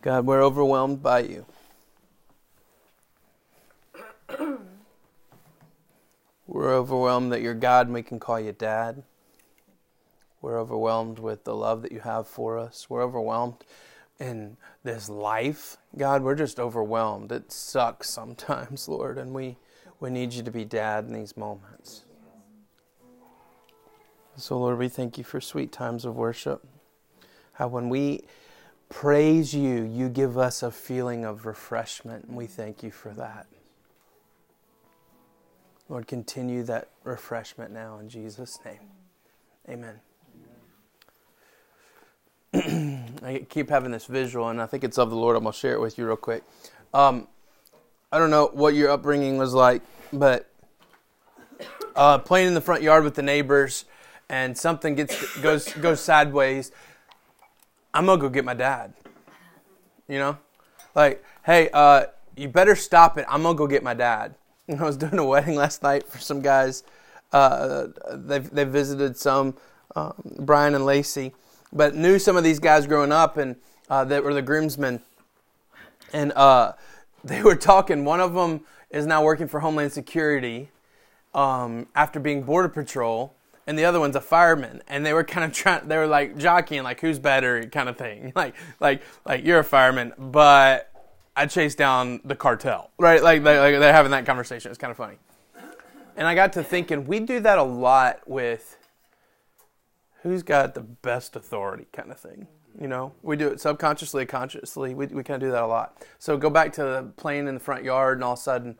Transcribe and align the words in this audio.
God, 0.00 0.26
we're 0.26 0.42
overwhelmed 0.42 1.02
by 1.02 1.20
you. 1.20 1.44
We're 6.46 6.74
overwhelmed 6.74 7.32
that 7.32 7.42
you're 7.42 7.54
God 7.54 7.88
and 7.88 7.94
we 7.94 8.02
can 8.02 8.18
call 8.18 8.40
you 8.40 8.52
Dad. 8.52 9.02
We're 10.40 10.58
overwhelmed 10.58 11.18
with 11.18 11.44
the 11.44 11.54
love 11.54 11.82
that 11.82 11.92
you 11.92 12.00
have 12.00 12.26
for 12.26 12.58
us. 12.58 12.88
We're 12.88 13.02
overwhelmed 13.02 13.64
in 14.18 14.56
this 14.84 15.08
life. 15.08 15.76
God, 15.96 16.22
we're 16.22 16.34
just 16.34 16.58
overwhelmed. 16.60 17.32
It 17.32 17.52
sucks 17.52 18.08
sometimes, 18.08 18.88
Lord, 18.88 19.18
and 19.18 19.34
we, 19.34 19.56
we 20.00 20.10
need 20.10 20.32
you 20.32 20.42
to 20.42 20.50
be 20.50 20.64
Dad 20.64 21.04
in 21.06 21.12
these 21.12 21.36
moments. 21.36 22.04
So, 24.36 24.58
Lord, 24.58 24.78
we 24.78 24.88
thank 24.88 25.18
you 25.18 25.24
for 25.24 25.40
sweet 25.40 25.72
times 25.72 26.04
of 26.04 26.14
worship. 26.14 26.64
How 27.54 27.66
when 27.68 27.88
we 27.88 28.22
praise 28.88 29.54
you, 29.54 29.84
you 29.84 30.08
give 30.08 30.38
us 30.38 30.62
a 30.62 30.70
feeling 30.70 31.24
of 31.24 31.46
refreshment, 31.46 32.24
and 32.24 32.36
we 32.36 32.46
thank 32.46 32.82
you 32.82 32.90
for 32.90 33.10
that. 33.10 33.46
Lord, 35.88 36.06
continue 36.06 36.62
that 36.64 36.88
refreshment 37.04 37.72
now 37.72 37.98
in 37.98 38.08
Jesus' 38.08 38.58
name. 38.64 38.80
Amen. 39.68 40.00
I 43.22 43.46
keep 43.48 43.70
having 43.70 43.90
this 43.90 44.06
visual, 44.06 44.48
and 44.48 44.60
I 44.60 44.66
think 44.66 44.84
it's 44.84 44.98
of 44.98 45.10
the 45.10 45.16
Lord. 45.16 45.36
I'm 45.36 45.42
going 45.42 45.52
to 45.52 45.58
share 45.58 45.74
it 45.74 45.80
with 45.80 45.98
you 45.98 46.06
real 46.06 46.16
quick. 46.16 46.42
Um, 46.92 47.28
I 48.10 48.18
don't 48.18 48.30
know 48.30 48.50
what 48.52 48.74
your 48.74 48.90
upbringing 48.90 49.36
was 49.36 49.52
like, 49.52 49.82
but 50.12 50.50
uh, 51.94 52.18
playing 52.18 52.48
in 52.48 52.54
the 52.54 52.60
front 52.60 52.82
yard 52.82 53.04
with 53.04 53.14
the 53.14 53.22
neighbors, 53.22 53.84
and 54.30 54.56
something 54.56 54.94
gets 54.94 55.38
goes 55.40 55.72
goes 55.74 56.00
sideways. 56.00 56.70
I'm 57.98 58.06
gonna 58.06 58.20
go 58.20 58.28
get 58.28 58.44
my 58.44 58.54
dad. 58.54 58.94
You 60.06 60.20
know, 60.20 60.38
like, 60.94 61.24
hey, 61.44 61.68
uh, 61.72 62.04
you 62.36 62.46
better 62.46 62.76
stop 62.76 63.18
it. 63.18 63.26
I'm 63.28 63.42
gonna 63.42 63.58
go 63.58 63.66
get 63.66 63.82
my 63.82 63.92
dad. 63.92 64.36
I 64.68 64.84
was 64.84 64.96
doing 64.96 65.18
a 65.18 65.24
wedding 65.24 65.56
last 65.56 65.82
night 65.82 66.06
for 66.06 66.18
some 66.18 66.40
guys. 66.40 66.84
Uh, 67.32 67.88
they 68.12 68.38
they 68.38 68.62
visited 68.62 69.16
some 69.16 69.56
um, 69.96 70.14
Brian 70.38 70.76
and 70.76 70.86
Lacey, 70.86 71.34
but 71.72 71.96
knew 71.96 72.20
some 72.20 72.36
of 72.36 72.44
these 72.44 72.60
guys 72.60 72.86
growing 72.86 73.10
up, 73.10 73.36
and 73.36 73.56
uh, 73.90 74.04
that 74.04 74.22
were 74.22 74.32
the 74.32 74.42
groomsmen, 74.42 75.02
and 76.12 76.30
uh, 76.36 76.74
they 77.24 77.42
were 77.42 77.56
talking. 77.56 78.04
One 78.04 78.20
of 78.20 78.32
them 78.32 78.60
is 78.90 79.06
now 79.06 79.24
working 79.24 79.48
for 79.48 79.58
Homeland 79.58 79.92
Security 79.92 80.70
um, 81.34 81.88
after 81.96 82.20
being 82.20 82.44
border 82.44 82.68
patrol, 82.68 83.34
and 83.68 83.78
the 83.78 83.84
other 83.84 84.00
one's 84.00 84.16
a 84.16 84.20
fireman. 84.20 84.82
And 84.88 85.04
they 85.04 85.12
were 85.12 85.22
kind 85.22 85.44
of 85.44 85.52
trying. 85.52 85.86
They 85.86 85.98
were 85.98 86.06
like 86.06 86.38
jockeying, 86.38 86.82
like 86.82 87.00
who's 87.00 87.18
better, 87.18 87.62
kind 87.66 87.88
of 87.88 87.96
thing. 87.96 88.32
Like 88.38 88.54
like 88.80 89.02
like 89.26 89.44
you're 89.44 89.58
a 89.58 89.64
fireman, 89.64 90.12
but 90.16 90.90
I 91.36 91.46
chased 91.46 91.76
down 91.76 92.20
the 92.24 92.34
cartel, 92.34 92.90
right? 92.98 93.22
Like, 93.22 93.42
they, 93.42 93.58
like 93.58 93.78
they're 93.78 93.92
having 93.92 94.12
that 94.12 94.26
conversation. 94.26 94.70
It's 94.70 94.78
kind 94.78 94.90
of 94.90 94.96
funny. 94.96 95.16
And 96.16 96.26
I 96.26 96.34
got 96.34 96.52
to 96.54 96.64
thinking, 96.64 97.06
we 97.06 97.20
do 97.20 97.40
that 97.40 97.58
a 97.58 97.62
lot 97.62 98.20
with 98.26 98.76
who's 100.22 100.42
got 100.42 100.74
the 100.74 100.80
best 100.80 101.36
authority 101.36 101.86
kind 101.92 102.10
of 102.10 102.18
thing. 102.18 102.48
You 102.80 102.88
know, 102.88 103.12
we 103.22 103.36
do 103.36 103.48
it 103.48 103.60
subconsciously, 103.60 104.24
consciously. 104.26 104.94
We, 104.94 105.06
we 105.06 105.22
kind 105.22 105.42
of 105.42 105.48
do 105.48 105.52
that 105.52 105.62
a 105.62 105.66
lot. 105.66 106.04
So 106.18 106.36
go 106.36 106.48
back 106.48 106.72
to 106.74 106.82
the 106.82 107.12
playing 107.16 107.48
in 107.48 107.54
the 107.54 107.60
front 107.60 107.84
yard, 107.84 108.18
and 108.18 108.24
all 108.24 108.32
of 108.32 108.38
a 108.38 108.42
sudden, 108.42 108.76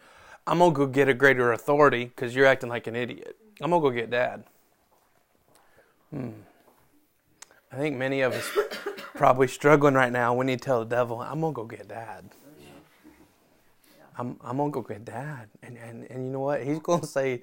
I'm 0.46 0.58
to 0.58 0.70
go 0.70 0.86
get 0.86 1.08
a 1.08 1.14
greater 1.14 1.52
authority 1.52 2.06
because 2.06 2.34
you're 2.34 2.46
acting 2.46 2.70
like 2.70 2.86
an 2.86 2.96
idiot. 2.96 3.36
I'm 3.60 3.70
to 3.70 3.80
go 3.80 3.90
get 3.90 4.10
dad. 4.10 4.44
Hmm. 6.10 6.30
I 7.70 7.76
think 7.76 7.96
many 7.96 8.22
of 8.22 8.32
us 8.32 8.50
probably 9.14 9.48
struggling 9.48 9.94
right 9.94 10.12
now. 10.12 10.34
We 10.34 10.46
need 10.46 10.60
to 10.60 10.64
tell 10.64 10.78
the 10.80 10.86
devil, 10.86 11.20
I'm 11.20 11.40
to 11.40 11.52
go 11.52 11.64
get 11.64 11.88
dad. 11.88 12.30
I'm, 14.16 14.36
I'm 14.42 14.56
to 14.56 14.70
go 14.70 14.80
get 14.82 15.04
dad. 15.04 15.48
And, 15.62 15.76
and, 15.76 16.06
and 16.10 16.24
you 16.24 16.30
know 16.30 16.40
what? 16.40 16.64
He's 16.64 16.80
to 16.80 17.06
say 17.06 17.42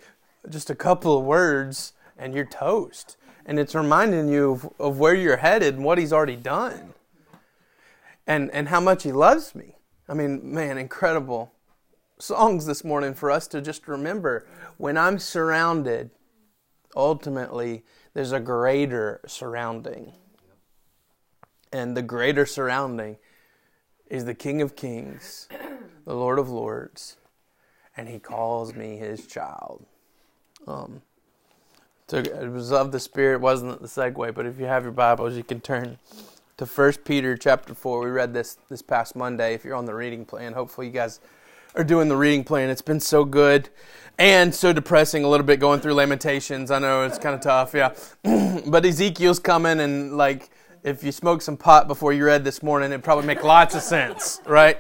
just 0.49 0.69
a 0.69 0.75
couple 0.75 1.17
of 1.17 1.23
words 1.23 1.93
and 2.17 2.33
you're 2.33 2.45
toast. 2.45 3.17
And 3.45 3.59
it's 3.59 3.75
reminding 3.75 4.29
you 4.29 4.51
of, 4.53 4.69
of 4.79 4.99
where 4.99 5.13
you're 5.13 5.37
headed 5.37 5.75
and 5.75 5.83
what 5.83 5.97
he's 5.97 6.11
already 6.11 6.35
done. 6.35 6.93
And, 8.27 8.49
and 8.51 8.69
how 8.69 8.79
much 8.79 9.03
he 9.03 9.11
loves 9.11 9.53
me. 9.53 9.75
I 10.09 10.15
mean, 10.15 10.53
man, 10.53 10.77
incredible 10.77 11.51
songs 12.17 12.65
this 12.65 12.83
morning 12.83 13.13
for 13.13 13.29
us 13.29 13.47
to 13.49 13.61
just 13.61 13.87
remember 13.87 14.47
when 14.77 14.97
I'm 14.97 15.19
surrounded, 15.19 16.09
ultimately, 16.95 17.83
there's 18.15 18.31
a 18.31 18.39
greater 18.39 19.21
surrounding. 19.27 20.13
And 21.71 21.95
the 21.95 22.01
greater 22.01 22.47
surrounding 22.47 23.17
is 24.09 24.25
the 24.25 24.33
King 24.33 24.63
of 24.63 24.75
Kings 24.75 25.47
the 26.05 26.15
Lord 26.15 26.37
of 26.37 26.49
Lords, 26.49 27.17
and 27.97 28.07
He 28.07 28.19
calls 28.19 28.73
me 28.73 28.97
His 28.97 29.27
child. 29.27 29.85
Um, 30.67 31.01
so 32.07 32.17
it 32.17 32.51
was 32.51 32.71
of 32.71 32.91
the 32.91 32.99
Spirit, 32.99 33.41
wasn't 33.41 33.81
the 33.81 33.87
segue, 33.87 34.33
but 34.33 34.45
if 34.45 34.59
you 34.59 34.65
have 34.65 34.83
your 34.83 34.91
Bibles, 34.91 35.35
you 35.35 35.43
can 35.43 35.59
turn 35.59 35.97
to 36.57 36.65
First 36.65 37.03
Peter 37.03 37.35
chapter 37.35 37.73
four. 37.73 38.01
We 38.01 38.11
read 38.11 38.33
this 38.33 38.57
this 38.69 38.81
past 38.81 39.15
Monday. 39.15 39.55
If 39.55 39.65
you're 39.65 39.75
on 39.75 39.85
the 39.85 39.95
reading 39.95 40.23
plan, 40.23 40.53
hopefully 40.53 40.87
you 40.87 40.93
guys 40.93 41.19
are 41.75 41.83
doing 41.83 42.07
the 42.07 42.15
reading 42.15 42.43
plan. 42.43 42.69
It's 42.69 42.81
been 42.81 42.99
so 42.99 43.25
good 43.25 43.69
and 44.17 44.55
so 44.55 44.71
depressing 44.71 45.23
a 45.23 45.27
little 45.27 45.45
bit 45.45 45.59
going 45.59 45.81
through 45.81 45.93
Lamentations. 45.93 46.71
I 46.71 46.79
know 46.79 47.03
it's 47.03 47.19
kind 47.19 47.35
of 47.35 47.41
tough, 47.41 47.73
yeah. 47.73 47.93
but 48.65 48.85
Ezekiel's 48.85 49.39
coming 49.39 49.79
and 49.79 50.15
like 50.15 50.49
if 50.83 51.03
you 51.03 51.11
smoked 51.11 51.41
some 51.41 51.57
pot 51.57 51.87
before 51.87 52.13
you 52.13 52.23
read 52.25 52.43
this 52.43 52.61
morning, 52.61 52.91
it'd 52.91 53.03
probably 53.03 53.25
make 53.25 53.43
lots 53.43 53.73
of 53.73 53.81
sense, 53.81 54.39
right? 54.45 54.77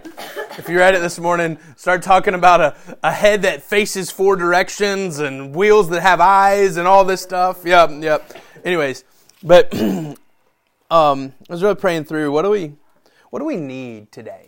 If 0.57 0.69
you 0.69 0.77
read 0.77 0.93
it 0.93 0.99
this 0.99 1.17
morning, 1.17 1.57
start 1.77 2.03
talking 2.03 2.35
about 2.35 2.61
a, 2.61 2.75
a 3.01 3.11
head 3.11 3.41
that 3.41 3.63
faces 3.63 4.11
four 4.11 4.35
directions 4.35 5.17
and 5.17 5.55
wheels 5.55 5.89
that 5.89 6.01
have 6.01 6.21
eyes 6.21 6.77
and 6.77 6.87
all 6.87 7.03
this 7.03 7.21
stuff. 7.21 7.65
Yep, 7.65 8.03
yep. 8.03 8.33
Anyways, 8.63 9.03
but 9.41 9.73
um, 9.79 10.17
I 10.91 11.33
was 11.49 11.63
really 11.63 11.75
praying 11.75 12.05
through 12.05 12.31
what 12.31 12.43
do 12.43 12.51
we 12.51 12.73
what 13.31 13.39
do 13.39 13.45
we 13.45 13.57
need 13.57 14.11
today? 14.11 14.44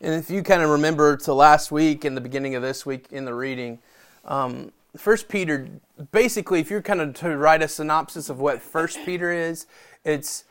And 0.00 0.14
if 0.14 0.30
you 0.30 0.42
kind 0.42 0.62
of 0.62 0.70
remember 0.70 1.16
to 1.18 1.34
last 1.34 1.72
week 1.72 2.04
and 2.04 2.16
the 2.16 2.20
beginning 2.20 2.54
of 2.54 2.62
this 2.62 2.86
week 2.86 3.06
in 3.10 3.24
the 3.24 3.34
reading, 3.34 3.80
um, 4.24 4.70
First 4.96 5.28
Peter, 5.28 5.68
basically, 6.12 6.60
if 6.60 6.70
you're 6.70 6.82
kind 6.82 7.00
of 7.00 7.14
to 7.14 7.36
write 7.36 7.62
a 7.62 7.68
synopsis 7.68 8.30
of 8.30 8.38
what 8.38 8.62
First 8.62 8.98
Peter 9.04 9.32
is, 9.32 9.66
it's 10.04 10.44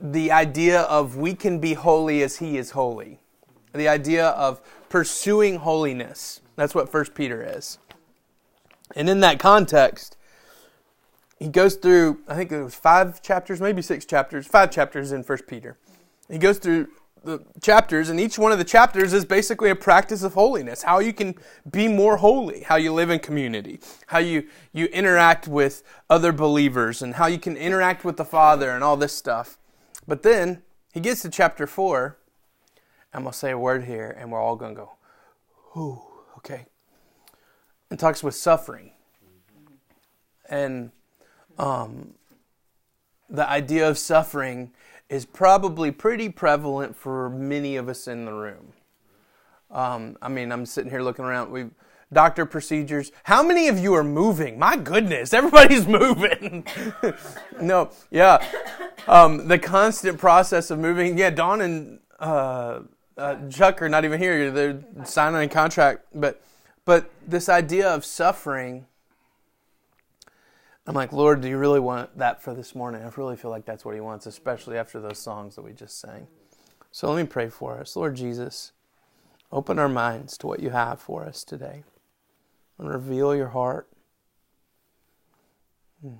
the 0.00 0.32
idea 0.32 0.82
of 0.82 1.16
we 1.16 1.34
can 1.34 1.58
be 1.58 1.74
holy 1.74 2.22
as 2.22 2.38
he 2.38 2.56
is 2.56 2.70
holy. 2.70 3.20
The 3.74 3.88
idea 3.88 4.28
of 4.28 4.60
pursuing 4.88 5.56
holiness. 5.56 6.40
That's 6.56 6.74
what 6.74 6.88
First 6.88 7.14
Peter 7.14 7.42
is. 7.56 7.78
And 8.96 9.08
in 9.08 9.20
that 9.20 9.38
context, 9.38 10.16
he 11.38 11.48
goes 11.48 11.76
through, 11.76 12.20
I 12.26 12.34
think 12.34 12.50
it 12.50 12.62
was 12.62 12.74
five 12.74 13.22
chapters, 13.22 13.60
maybe 13.60 13.82
six 13.82 14.04
chapters, 14.04 14.46
five 14.46 14.70
chapters 14.70 15.12
in 15.12 15.22
First 15.22 15.46
Peter. 15.46 15.76
He 16.30 16.38
goes 16.38 16.58
through 16.58 16.88
the 17.22 17.44
chapters, 17.60 18.08
and 18.08 18.18
each 18.18 18.38
one 18.38 18.52
of 18.52 18.58
the 18.58 18.64
chapters 18.64 19.12
is 19.12 19.24
basically 19.24 19.70
a 19.70 19.76
practice 19.76 20.22
of 20.22 20.34
holiness. 20.34 20.82
How 20.82 21.00
you 21.00 21.12
can 21.12 21.34
be 21.70 21.88
more 21.88 22.16
holy, 22.16 22.62
how 22.62 22.76
you 22.76 22.92
live 22.92 23.10
in 23.10 23.18
community, 23.18 23.80
how 24.06 24.18
you, 24.18 24.46
you 24.72 24.86
interact 24.86 25.46
with 25.46 25.82
other 26.08 26.32
believers, 26.32 27.02
and 27.02 27.14
how 27.14 27.26
you 27.26 27.38
can 27.38 27.56
interact 27.56 28.04
with 28.04 28.16
the 28.16 28.24
Father, 28.24 28.70
and 28.70 28.82
all 28.82 28.96
this 28.96 29.12
stuff. 29.12 29.58
But 30.08 30.22
then 30.22 30.62
he 30.92 31.00
gets 31.00 31.22
to 31.22 31.28
chapter 31.28 31.66
four. 31.66 32.16
I'm 33.12 33.24
to 33.24 33.32
say 33.32 33.50
a 33.50 33.58
word 33.58 33.84
here, 33.84 34.16
and 34.18 34.30
we're 34.30 34.40
all 34.40 34.56
to 34.74 34.80
go, 34.82 34.90
ooh, 35.76 36.00
okay. 36.38 36.66
And 37.90 37.98
talks 37.98 38.22
with 38.22 38.34
suffering. 38.34 38.92
And 40.48 40.92
um, 41.58 42.14
the 43.28 43.48
idea 43.48 43.88
of 43.88 43.98
suffering 43.98 44.72
is 45.10 45.26
probably 45.26 45.90
pretty 45.90 46.28
prevalent 46.28 46.96
for 46.96 47.28
many 47.28 47.76
of 47.76 47.88
us 47.88 48.08
in 48.08 48.24
the 48.24 48.32
room. 48.32 48.72
Um, 49.70 50.16
I 50.22 50.28
mean, 50.28 50.52
I'm 50.52 50.64
sitting 50.64 50.90
here 50.90 51.02
looking 51.02 51.24
around. 51.24 51.50
We've 51.50 51.72
doctor 52.12 52.46
procedures. 52.46 53.12
How 53.24 53.42
many 53.42 53.68
of 53.68 53.78
you 53.78 53.94
are 53.94 54.04
moving? 54.04 54.58
My 54.58 54.76
goodness, 54.76 55.32
everybody's 55.34 55.86
moving. 56.00 56.66
no, 57.60 57.90
yeah, 58.10 58.44
um, 59.06 59.48
the 59.48 59.58
constant 59.58 60.18
process 60.18 60.70
of 60.70 60.78
moving. 60.78 61.18
Yeah, 61.18 61.30
Dawn 61.30 61.60
and 61.60 61.98
uh, 62.18 62.80
uh, 63.16 63.48
Chuck 63.48 63.82
are 63.82 63.88
not 63.88 64.04
even 64.04 64.20
here. 64.20 64.50
They're 64.50 64.82
signing 65.04 65.42
a 65.42 65.48
contract, 65.48 66.06
but 66.14 66.40
but 66.84 67.10
this 67.26 67.48
idea 67.48 67.88
of 67.88 68.04
suffering 68.04 68.86
I'm 70.90 70.96
like, 70.96 71.12
Lord, 71.12 71.40
do 71.40 71.48
you 71.48 71.56
really 71.56 71.78
want 71.78 72.18
that 72.18 72.42
for 72.42 72.52
this 72.52 72.74
morning? 72.74 73.04
I 73.04 73.10
really 73.16 73.36
feel 73.36 73.52
like 73.52 73.64
that's 73.64 73.84
what 73.84 73.94
He 73.94 74.00
wants, 74.00 74.26
especially 74.26 74.76
after 74.76 75.00
those 75.00 75.20
songs 75.20 75.54
that 75.54 75.62
we 75.62 75.72
just 75.72 76.00
sang. 76.00 76.26
So 76.90 77.08
let 77.08 77.22
me 77.22 77.28
pray 77.28 77.48
for 77.48 77.78
us. 77.78 77.94
Lord 77.94 78.16
Jesus, 78.16 78.72
open 79.52 79.78
our 79.78 79.88
minds 79.88 80.36
to 80.38 80.48
what 80.48 80.58
you 80.58 80.70
have 80.70 81.00
for 81.00 81.24
us 81.24 81.44
today 81.44 81.84
and 82.76 82.88
reveal 82.88 83.36
your 83.36 83.50
heart. 83.50 83.88
Hmm. 86.02 86.14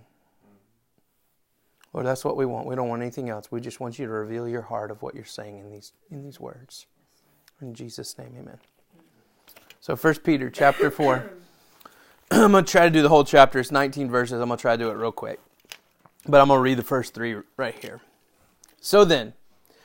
Lord, 1.92 2.06
that's 2.06 2.24
what 2.24 2.36
we 2.36 2.46
want. 2.46 2.68
We 2.68 2.76
don't 2.76 2.88
want 2.88 3.02
anything 3.02 3.28
else. 3.28 3.50
We 3.50 3.60
just 3.60 3.80
want 3.80 3.98
you 3.98 4.06
to 4.06 4.12
reveal 4.12 4.48
your 4.48 4.62
heart 4.62 4.92
of 4.92 5.02
what 5.02 5.16
you're 5.16 5.24
saying 5.24 5.58
in 5.58 5.72
these 5.72 5.94
in 6.12 6.22
these 6.22 6.38
words. 6.38 6.86
In 7.60 7.74
Jesus' 7.74 8.16
name, 8.16 8.36
amen. 8.38 8.60
So 9.80 9.96
First 9.96 10.22
Peter 10.22 10.48
chapter 10.48 10.92
four. 10.92 11.28
I'm 12.32 12.52
gonna 12.52 12.62
try 12.62 12.84
to 12.84 12.90
do 12.90 13.02
the 13.02 13.08
whole 13.08 13.24
chapter. 13.24 13.58
It's 13.58 13.72
19 13.72 14.08
verses. 14.08 14.40
I'm 14.40 14.48
gonna 14.48 14.56
try 14.56 14.76
to 14.76 14.82
do 14.82 14.90
it 14.90 14.94
real 14.94 15.10
quick. 15.10 15.40
But 16.28 16.40
I'm 16.40 16.46
gonna 16.46 16.60
read 16.60 16.78
the 16.78 16.84
first 16.84 17.12
three 17.12 17.36
right 17.56 17.74
here. 17.74 18.00
So 18.80 19.04
then, 19.04 19.32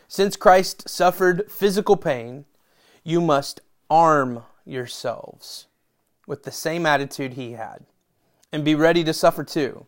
since 0.08 0.36
Christ 0.36 0.88
suffered 0.88 1.50
physical 1.50 1.98
pain, 1.98 2.46
you 3.04 3.20
must 3.20 3.62
arm 3.90 4.44
yourselves 4.64 5.66
with 6.28 6.44
the 6.44 6.52
same 6.52 6.86
attitude 6.86 7.34
he 7.34 7.54
had, 7.54 7.86
and 8.52 8.64
be 8.64 8.76
ready 8.76 9.04
to 9.04 9.14
suffer 9.14 9.44
too. 9.44 9.88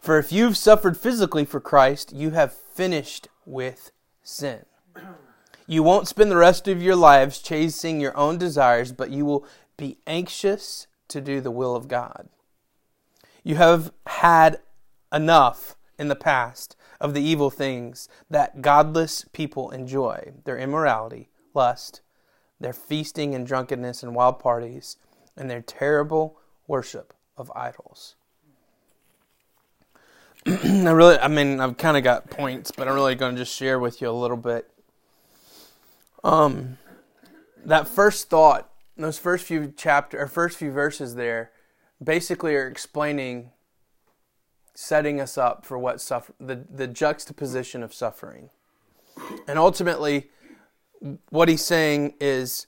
For 0.00 0.18
if 0.18 0.32
you've 0.32 0.56
suffered 0.56 0.96
physically 0.96 1.44
for 1.44 1.60
Christ, 1.60 2.12
you 2.12 2.30
have 2.30 2.52
finished 2.52 3.28
with 3.46 3.92
sin. 4.22 4.64
You 5.66 5.82
won't 5.82 6.08
spend 6.08 6.30
the 6.30 6.36
rest 6.36 6.68
of 6.68 6.82
your 6.82 6.94
lives 6.94 7.38
chasing 7.38 7.98
your 7.98 8.14
own 8.18 8.36
desires, 8.36 8.92
but 8.92 9.08
you 9.08 9.24
will 9.24 9.46
be 9.78 9.96
anxious 10.06 10.86
to 11.08 11.20
do 11.20 11.40
the 11.40 11.50
will 11.50 11.76
of 11.76 11.88
God. 11.88 12.28
You 13.42 13.56
have 13.56 13.92
had 14.06 14.58
enough 15.12 15.76
in 15.98 16.08
the 16.08 16.16
past 16.16 16.76
of 17.00 17.14
the 17.14 17.22
evil 17.22 17.50
things 17.50 18.08
that 18.30 18.62
godless 18.62 19.26
people 19.32 19.70
enjoy 19.70 20.32
their 20.44 20.58
immorality, 20.58 21.28
lust, 21.52 22.00
their 22.58 22.72
feasting 22.72 23.34
and 23.34 23.46
drunkenness 23.46 24.02
and 24.02 24.14
wild 24.14 24.38
parties, 24.38 24.96
and 25.36 25.50
their 25.50 25.60
terrible 25.60 26.38
worship 26.66 27.12
of 27.36 27.52
idols. 27.54 28.16
I 30.46 30.90
really, 30.90 31.18
I 31.18 31.28
mean, 31.28 31.60
I've 31.60 31.76
kind 31.76 31.96
of 31.96 32.04
got 32.04 32.30
points, 32.30 32.70
but 32.70 32.88
I'm 32.88 32.94
really 32.94 33.14
going 33.14 33.34
to 33.34 33.40
just 33.40 33.54
share 33.54 33.78
with 33.78 34.00
you 34.00 34.08
a 34.08 34.12
little 34.12 34.36
bit. 34.36 34.70
Um, 36.22 36.78
that 37.64 37.88
first 37.88 38.28
thought, 38.28 38.70
those 38.96 39.18
first 39.18 39.44
few 39.44 39.72
chapter 39.76 40.20
or 40.20 40.26
first 40.26 40.56
few 40.56 40.70
verses 40.70 41.14
there, 41.16 41.50
basically 42.02 42.54
are 42.54 42.68
explaining, 42.68 43.50
setting 44.74 45.20
us 45.20 45.36
up 45.36 45.64
for 45.64 45.78
what 45.78 46.00
suffer 46.00 46.32
the 46.38 46.64
the 46.70 46.86
juxtaposition 46.86 47.82
of 47.82 47.92
suffering, 47.92 48.50
and 49.48 49.58
ultimately, 49.58 50.30
what 51.30 51.48
he's 51.48 51.64
saying 51.64 52.14
is, 52.20 52.66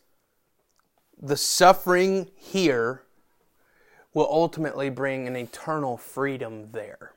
the 1.20 1.36
suffering 1.36 2.30
here 2.34 3.02
will 4.14 4.28
ultimately 4.30 4.88
bring 4.88 5.26
an 5.26 5.36
eternal 5.36 5.96
freedom 5.96 6.70
there. 6.72 7.12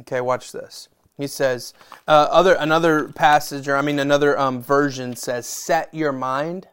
Okay, 0.00 0.20
watch 0.20 0.52
this. 0.52 0.88
He 1.16 1.26
says, 1.26 1.72
uh, 2.08 2.26
other 2.30 2.54
another 2.54 3.08
passage, 3.08 3.68
or 3.68 3.76
I 3.76 3.82
mean 3.82 3.98
another 3.98 4.38
um, 4.38 4.60
version 4.60 5.16
says, 5.16 5.46
"Set 5.46 5.92
your 5.94 6.12
mind." 6.12 6.68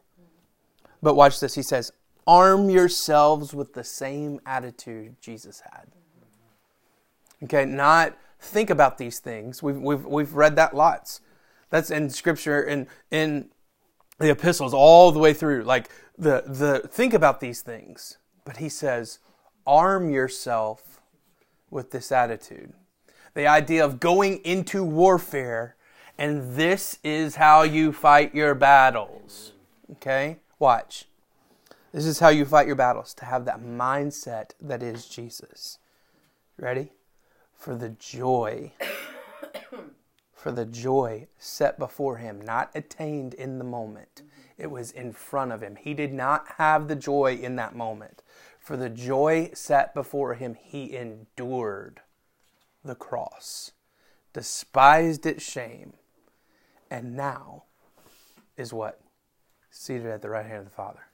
But 1.02 1.14
watch 1.14 1.40
this. 1.40 1.54
He 1.54 1.62
says, 1.62 1.92
"Arm 2.26 2.70
yourselves 2.70 3.54
with 3.54 3.74
the 3.74 3.84
same 3.84 4.40
attitude 4.46 5.16
Jesus 5.20 5.62
had." 5.70 5.88
Okay, 7.42 7.64
not 7.64 8.16
think 8.38 8.70
about 8.70 8.98
these 8.98 9.18
things. 9.18 9.62
We've 9.62 9.78
we've 9.78 10.04
we've 10.04 10.34
read 10.34 10.56
that 10.56 10.74
lots. 10.74 11.20
That's 11.70 11.90
in 11.90 12.10
Scripture 12.10 12.62
and 12.62 12.86
in 13.10 13.50
the 14.18 14.30
epistles 14.30 14.74
all 14.74 15.10
the 15.10 15.18
way 15.18 15.34
through. 15.34 15.64
Like 15.64 15.88
the 16.16 16.44
the 16.46 16.88
think 16.88 17.14
about 17.14 17.40
these 17.40 17.62
things. 17.62 18.18
But 18.44 18.58
he 18.58 18.68
says, 18.68 19.18
"Arm 19.66 20.10
yourself 20.10 21.00
with 21.70 21.90
this 21.90 22.12
attitude." 22.12 22.74
the 23.34 23.46
idea 23.46 23.84
of 23.84 24.00
going 24.00 24.38
into 24.44 24.84
warfare, 24.84 25.76
and 26.18 26.54
this 26.54 26.98
is 27.02 27.36
how 27.36 27.62
you 27.62 27.92
fight 27.92 28.34
your 28.34 28.54
battles. 28.54 29.52
Okay? 29.92 30.38
Watch. 30.62 31.06
This 31.90 32.06
is 32.06 32.20
how 32.20 32.28
you 32.28 32.44
fight 32.44 32.68
your 32.68 32.76
battles 32.76 33.14
to 33.14 33.24
have 33.24 33.46
that 33.46 33.60
mindset 33.60 34.50
that 34.60 34.80
is 34.80 35.08
Jesus. 35.08 35.78
Ready? 36.56 36.92
For 37.52 37.74
the 37.74 37.88
joy, 37.88 38.70
for 40.32 40.52
the 40.52 40.64
joy 40.64 41.26
set 41.36 41.80
before 41.80 42.18
him, 42.18 42.40
not 42.40 42.70
attained 42.76 43.34
in 43.34 43.58
the 43.58 43.64
moment. 43.64 44.22
It 44.56 44.70
was 44.70 44.92
in 44.92 45.12
front 45.12 45.50
of 45.50 45.64
him. 45.64 45.74
He 45.74 45.94
did 45.94 46.12
not 46.12 46.46
have 46.58 46.86
the 46.86 46.94
joy 46.94 47.34
in 47.42 47.56
that 47.56 47.74
moment. 47.74 48.22
For 48.60 48.76
the 48.76 48.88
joy 48.88 49.50
set 49.54 49.92
before 49.94 50.34
him, 50.34 50.54
he 50.54 50.96
endured 50.96 52.02
the 52.84 52.94
cross, 52.94 53.72
despised 54.32 55.26
its 55.26 55.42
shame, 55.42 55.94
and 56.88 57.16
now 57.16 57.64
is 58.56 58.72
what? 58.72 59.01
Seated 59.74 60.06
at 60.06 60.20
the 60.20 60.28
right 60.28 60.44
hand 60.44 60.58
of 60.58 60.64
the 60.66 60.70
Father. 60.70 61.06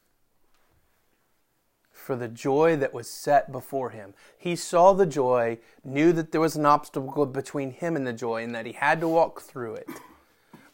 For 1.93 2.17
the 2.17 2.27
joy 2.27 2.75
that 2.77 2.93
was 2.93 3.09
set 3.09 3.53
before 3.53 3.91
him. 3.91 4.15
He 4.37 4.57
saw 4.57 4.93
the 4.93 5.07
joy, 5.07 5.59
knew 5.85 6.13
that 6.13 6.33
there 6.33 6.41
was 6.41 6.57
an 6.57 6.67
obstacle 6.67 7.25
between 7.27 7.71
him 7.71 7.95
and 7.95 8.05
the 8.05 8.13
joy, 8.13 8.43
and 8.43 8.53
that 8.57 8.67
he 8.67 8.73
had 8.73 9.01
to 9.01 9.09
walk 9.09 9.43
through 9.43 9.77
it. 9.77 9.89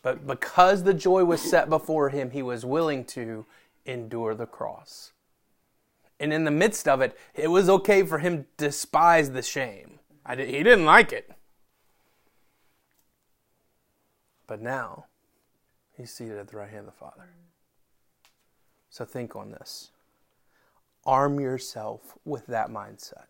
But 0.00 0.26
because 0.26 0.82
the 0.82 0.94
joy 0.94 1.24
was 1.24 1.42
set 1.42 1.68
before 1.68 2.08
him, 2.08 2.30
he 2.30 2.42
was 2.42 2.64
willing 2.64 3.04
to 3.06 3.44
endure 3.84 4.34
the 4.34 4.46
cross. 4.46 5.12
And 6.18 6.32
in 6.32 6.44
the 6.44 6.50
midst 6.50 6.88
of 6.88 7.02
it, 7.02 7.16
it 7.34 7.48
was 7.48 7.68
okay 7.68 8.02
for 8.02 8.18
him 8.18 8.44
to 8.56 8.66
despise 8.66 9.30
the 9.30 9.42
shame. 9.42 9.98
Did, 10.34 10.48
he 10.48 10.62
didn't 10.62 10.86
like 10.86 11.12
it. 11.12 11.30
But 14.46 14.62
now, 14.62 15.04
he's 15.98 16.12
seated 16.14 16.38
at 16.38 16.48
the 16.48 16.56
right 16.56 16.70
hand 16.70 16.80
of 16.80 16.86
the 16.86 16.92
Father. 16.92 17.28
So 18.94 19.04
think 19.04 19.34
on 19.34 19.50
this. 19.50 19.90
Arm 21.04 21.40
yourself 21.40 22.16
with 22.24 22.46
that 22.46 22.68
mindset. 22.68 23.24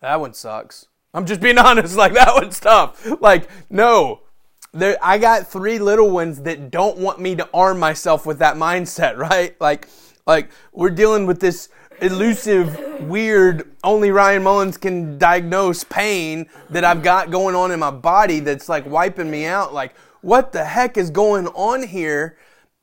That 0.00 0.18
one 0.18 0.34
sucks. 0.34 0.88
I'm 1.14 1.24
just 1.24 1.40
being 1.40 1.56
honest. 1.60 1.96
Like 1.96 2.14
that 2.14 2.34
one's 2.34 2.58
tough. 2.58 3.06
Like 3.20 3.48
no, 3.70 4.22
there. 4.72 4.98
I 5.00 5.18
got 5.18 5.46
three 5.46 5.78
little 5.78 6.10
ones 6.10 6.42
that 6.42 6.72
don't 6.72 6.98
want 6.98 7.20
me 7.20 7.36
to 7.36 7.48
arm 7.54 7.78
myself 7.78 8.26
with 8.26 8.40
that 8.40 8.56
mindset. 8.56 9.16
Right? 9.18 9.54
Like, 9.60 9.86
like 10.26 10.50
we're 10.72 10.90
dealing 10.90 11.26
with 11.26 11.38
this 11.38 11.68
elusive, 12.00 12.76
weird, 13.02 13.70
only 13.84 14.10
Ryan 14.10 14.42
Mullins 14.42 14.78
can 14.78 15.16
diagnose 15.16 15.84
pain 15.84 16.48
that 16.70 16.82
I've 16.82 17.04
got 17.04 17.30
going 17.30 17.54
on 17.54 17.70
in 17.70 17.78
my 17.78 17.92
body 17.92 18.40
that's 18.40 18.68
like 18.68 18.84
wiping 18.84 19.30
me 19.30 19.46
out. 19.46 19.72
Like, 19.72 19.94
what 20.22 20.52
the 20.52 20.64
heck 20.64 20.96
is 20.96 21.10
going 21.10 21.46
on 21.48 21.82
here? 21.82 22.38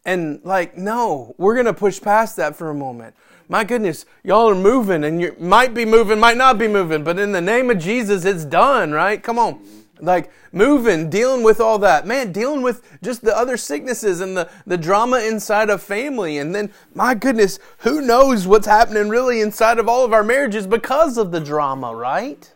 And 0.05 0.41
like, 0.43 0.77
no, 0.77 1.35
we're 1.37 1.55
going 1.55 1.65
to 1.65 1.73
push 1.73 2.01
past 2.01 2.37
that 2.37 2.55
for 2.55 2.69
a 2.69 2.75
moment. 2.75 3.15
My 3.47 3.63
goodness, 3.63 4.05
y'all 4.23 4.49
are 4.49 4.55
moving 4.55 5.03
and 5.03 5.19
you 5.19 5.35
might 5.39 5.73
be 5.73 5.83
moving, 5.83 6.19
might 6.19 6.37
not 6.37 6.57
be 6.57 6.67
moving, 6.67 7.03
but 7.03 7.17
in 7.17 7.31
the 7.31 7.41
name 7.41 7.69
of 7.69 7.79
Jesus, 7.79 8.23
it's 8.23 8.45
done, 8.45 8.91
right? 8.91 9.21
Come 9.21 9.39
on 9.39 9.59
like 10.01 10.31
moving, 10.51 11.09
dealing 11.09 11.43
with 11.43 11.59
all 11.59 11.79
that. 11.79 12.05
Man, 12.07 12.31
dealing 12.31 12.61
with 12.61 12.81
just 13.01 13.23
the 13.23 13.35
other 13.35 13.57
sicknesses 13.57 14.21
and 14.21 14.35
the, 14.35 14.49
the 14.65 14.77
drama 14.77 15.19
inside 15.19 15.69
of 15.69 15.81
family. 15.81 16.37
And 16.37 16.53
then, 16.53 16.71
my 16.93 17.15
goodness, 17.15 17.59
who 17.79 18.01
knows 18.01 18.47
what's 18.47 18.67
happening 18.67 19.09
really 19.09 19.41
inside 19.41 19.79
of 19.79 19.87
all 19.87 20.05
of 20.05 20.13
our 20.13 20.23
marriages 20.23 20.67
because 20.67 21.17
of 21.17 21.31
the 21.31 21.39
drama, 21.39 21.95
right? 21.95 22.53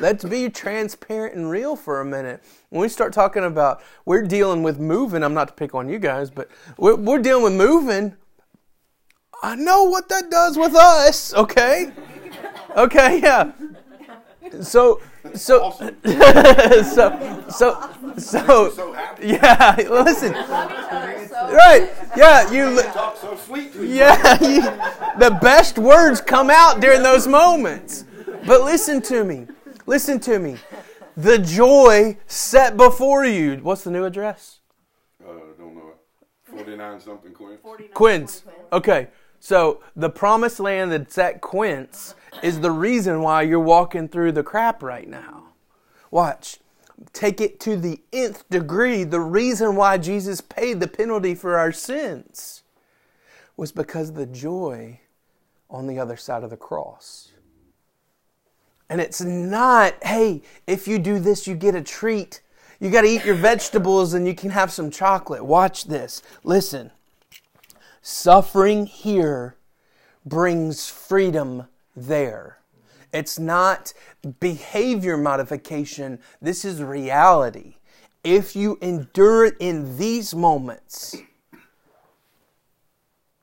Let's 0.00 0.24
be 0.24 0.48
transparent 0.48 1.34
and 1.36 1.50
real 1.50 1.76
for 1.76 2.00
a 2.00 2.04
minute. 2.04 2.42
When 2.70 2.80
we 2.80 2.88
start 2.88 3.12
talking 3.12 3.44
about 3.44 3.82
we're 4.04 4.22
dealing 4.22 4.62
with 4.62 4.78
moving, 4.78 5.22
I'm 5.22 5.34
not 5.34 5.48
to 5.48 5.54
pick 5.54 5.74
on 5.74 5.88
you 5.88 5.98
guys, 5.98 6.30
but 6.30 6.48
we're, 6.76 6.96
we're 6.96 7.20
dealing 7.20 7.44
with 7.44 7.52
moving. 7.52 8.16
I 9.42 9.54
know 9.56 9.84
what 9.84 10.08
that 10.08 10.30
does 10.30 10.56
with 10.56 10.74
us, 10.74 11.34
okay? 11.34 11.92
Okay, 12.76 13.20
yeah. 13.20 13.52
So, 14.62 15.00
so, 15.34 15.70
so, 16.04 17.44
so, 17.48 17.90
so, 18.18 18.96
yeah. 19.22 19.76
Listen, 19.90 20.32
right? 20.32 21.90
Yeah, 22.16 22.50
you. 22.50 22.82
Talk 22.82 23.16
so 23.16 23.36
sweet. 23.36 23.74
Yeah, 23.76 24.42
you, 24.42 24.62
the 25.18 25.38
best 25.40 25.78
words 25.78 26.20
come 26.20 26.50
out 26.50 26.80
during 26.80 27.02
those 27.02 27.26
moments. 27.26 28.04
But 28.46 28.62
listen 28.62 29.00
to 29.02 29.24
me. 29.24 29.46
Listen 29.86 30.20
to 30.20 30.38
me. 30.38 30.56
The 31.16 31.38
joy 31.38 32.18
set 32.26 32.76
before 32.76 33.24
you. 33.24 33.56
What's 33.56 33.84
the 33.84 33.90
new 33.90 34.04
address? 34.04 34.60
Uh, 35.22 35.32
don't 35.58 35.74
know. 35.74 35.92
Forty 36.42 36.76
nine 36.76 37.00
something 37.00 37.32
Quince. 37.32 37.60
Quince. 37.94 38.44
Okay. 38.72 39.08
So 39.40 39.82
the 39.94 40.10
promised 40.10 40.58
land 40.60 40.92
that's 40.92 41.18
at 41.18 41.40
Quince 41.40 42.14
is 42.42 42.60
the 42.60 42.70
reason 42.70 43.20
why 43.20 43.42
you're 43.42 43.60
walking 43.60 44.08
through 44.08 44.32
the 44.32 44.42
crap 44.42 44.82
right 44.82 45.08
now. 45.08 45.44
Watch. 46.10 46.58
Take 47.12 47.40
it 47.40 47.60
to 47.60 47.76
the 47.76 48.00
nth 48.12 48.48
degree. 48.48 49.04
The 49.04 49.20
reason 49.20 49.76
why 49.76 49.98
Jesus 49.98 50.40
paid 50.40 50.80
the 50.80 50.88
penalty 50.88 51.34
for 51.34 51.58
our 51.58 51.72
sins 51.72 52.62
was 53.56 53.72
because 53.72 54.12
the 54.12 54.26
joy 54.26 55.00
on 55.68 55.86
the 55.86 55.98
other 55.98 56.16
side 56.16 56.42
of 56.42 56.50
the 56.50 56.56
cross. 56.56 57.32
And 58.94 59.00
it's 59.00 59.20
not, 59.20 59.96
hey, 60.04 60.40
if 60.68 60.86
you 60.86 61.00
do 61.00 61.18
this, 61.18 61.48
you 61.48 61.56
get 61.56 61.74
a 61.74 61.82
treat. 61.82 62.40
You 62.78 62.90
got 62.90 63.00
to 63.00 63.08
eat 63.08 63.24
your 63.24 63.34
vegetables 63.34 64.14
and 64.14 64.24
you 64.24 64.36
can 64.36 64.50
have 64.50 64.70
some 64.70 64.88
chocolate. 64.88 65.44
Watch 65.44 65.86
this. 65.86 66.22
Listen. 66.44 66.92
Suffering 68.02 68.86
here 68.86 69.56
brings 70.24 70.88
freedom 70.88 71.66
there. 71.96 72.58
It's 73.12 73.36
not 73.36 73.92
behavior 74.38 75.16
modification, 75.16 76.20
this 76.40 76.64
is 76.64 76.80
reality. 76.80 77.74
If 78.22 78.54
you 78.54 78.78
endure 78.80 79.46
it 79.46 79.56
in 79.58 79.98
these 79.98 80.36
moments, 80.36 81.16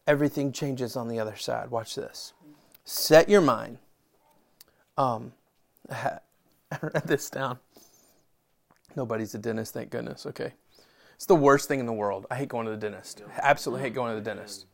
everything 0.07 0.53
changes 0.53 0.95
on 0.95 1.09
the 1.09 1.19
other 1.19 1.35
side. 1.35 1.71
Watch 1.71 1.95
this. 1.95 2.31
Set 2.85 3.27
your 3.27 3.41
mind. 3.41 3.79
Um, 4.97 5.33
I 6.71 6.77
read 6.81 7.05
this 7.05 7.29
down. 7.29 7.59
Nobody's 8.95 9.35
a 9.35 9.39
dentist, 9.39 9.73
thank 9.73 9.89
goodness. 9.89 10.25
Okay. 10.25 10.53
It's 11.15 11.25
the 11.25 11.35
worst 11.35 11.67
thing 11.67 11.79
in 11.79 11.85
the 11.85 11.93
world. 11.93 12.25
I 12.31 12.35
hate 12.35 12.49
going 12.49 12.65
to 12.65 12.71
the 12.71 12.77
dentist. 12.77 13.21
Absolutely 13.41 13.83
hate 13.83 13.93
going 13.93 14.15
to 14.15 14.15
the 14.15 14.25
dentist. 14.25 14.65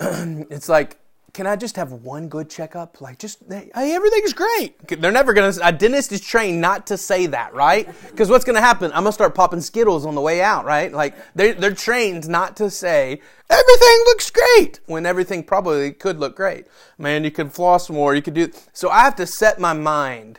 it's 0.50 0.68
like, 0.68 0.98
can 1.34 1.48
I 1.48 1.56
just 1.56 1.74
have 1.74 1.90
one 1.90 2.28
good 2.28 2.48
checkup? 2.48 3.00
Like, 3.00 3.18
just, 3.18 3.40
hey, 3.50 3.68
everything's 3.74 4.32
great. 4.32 4.78
They're 4.86 5.10
never 5.10 5.34
going 5.34 5.52
to, 5.52 5.66
a 5.66 5.72
dentist 5.72 6.12
is 6.12 6.20
trained 6.20 6.60
not 6.60 6.86
to 6.86 6.96
say 6.96 7.26
that, 7.26 7.52
right? 7.52 7.88
Because 8.14 8.30
what's 8.30 8.44
going 8.44 8.54
to 8.54 8.60
happen? 8.60 8.92
I'm 8.92 9.02
going 9.02 9.06
to 9.06 9.12
start 9.12 9.34
popping 9.34 9.60
Skittles 9.60 10.06
on 10.06 10.14
the 10.14 10.20
way 10.20 10.40
out, 10.40 10.64
right? 10.64 10.92
Like, 10.92 11.16
they're, 11.34 11.52
they're 11.52 11.74
trained 11.74 12.28
not 12.28 12.56
to 12.58 12.70
say, 12.70 13.20
everything 13.50 14.02
looks 14.04 14.30
great, 14.30 14.78
when 14.86 15.04
everything 15.04 15.42
probably 15.42 15.90
could 15.90 16.20
look 16.20 16.36
great. 16.36 16.66
Man, 16.96 17.24
you 17.24 17.32
could 17.32 17.52
floss 17.52 17.90
more, 17.90 18.14
you 18.14 18.22
could 18.22 18.34
do, 18.34 18.52
so 18.72 18.88
I 18.88 19.00
have 19.00 19.16
to 19.16 19.26
set 19.26 19.58
my 19.58 19.72
mind 19.72 20.38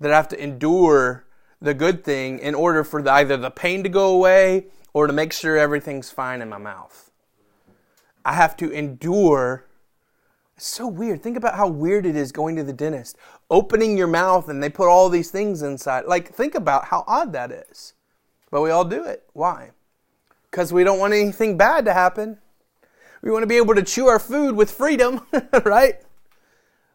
that 0.00 0.10
I 0.10 0.16
have 0.16 0.28
to 0.28 0.42
endure 0.42 1.26
the 1.60 1.74
good 1.74 2.02
thing 2.02 2.38
in 2.38 2.54
order 2.54 2.82
for 2.82 3.02
the, 3.02 3.12
either 3.12 3.36
the 3.36 3.50
pain 3.50 3.82
to 3.82 3.90
go 3.90 4.14
away 4.14 4.68
or 4.94 5.06
to 5.06 5.12
make 5.12 5.34
sure 5.34 5.58
everything's 5.58 6.10
fine 6.10 6.40
in 6.40 6.48
my 6.48 6.58
mouth. 6.58 7.05
I 8.26 8.32
have 8.32 8.56
to 8.56 8.70
endure. 8.72 9.66
It's 10.56 10.66
so 10.66 10.88
weird. 10.88 11.22
Think 11.22 11.36
about 11.36 11.54
how 11.54 11.68
weird 11.68 12.04
it 12.04 12.16
is 12.16 12.32
going 12.32 12.56
to 12.56 12.64
the 12.64 12.72
dentist, 12.72 13.16
opening 13.48 13.96
your 13.96 14.08
mouth 14.08 14.48
and 14.48 14.60
they 14.60 14.68
put 14.68 14.88
all 14.88 15.08
these 15.08 15.30
things 15.30 15.62
inside. 15.62 16.06
Like, 16.06 16.34
think 16.34 16.56
about 16.56 16.86
how 16.86 17.04
odd 17.06 17.32
that 17.34 17.52
is. 17.52 17.94
But 18.50 18.62
we 18.62 18.70
all 18.70 18.84
do 18.84 19.04
it. 19.04 19.28
Why? 19.32 19.70
Because 20.50 20.72
we 20.72 20.82
don't 20.82 20.98
want 20.98 21.12
anything 21.12 21.56
bad 21.56 21.84
to 21.84 21.92
happen. 21.92 22.38
We 23.22 23.30
want 23.30 23.44
to 23.44 23.46
be 23.46 23.58
able 23.58 23.76
to 23.76 23.82
chew 23.82 24.08
our 24.08 24.18
food 24.18 24.56
with 24.56 24.72
freedom, 24.72 25.20
right? 25.64 26.00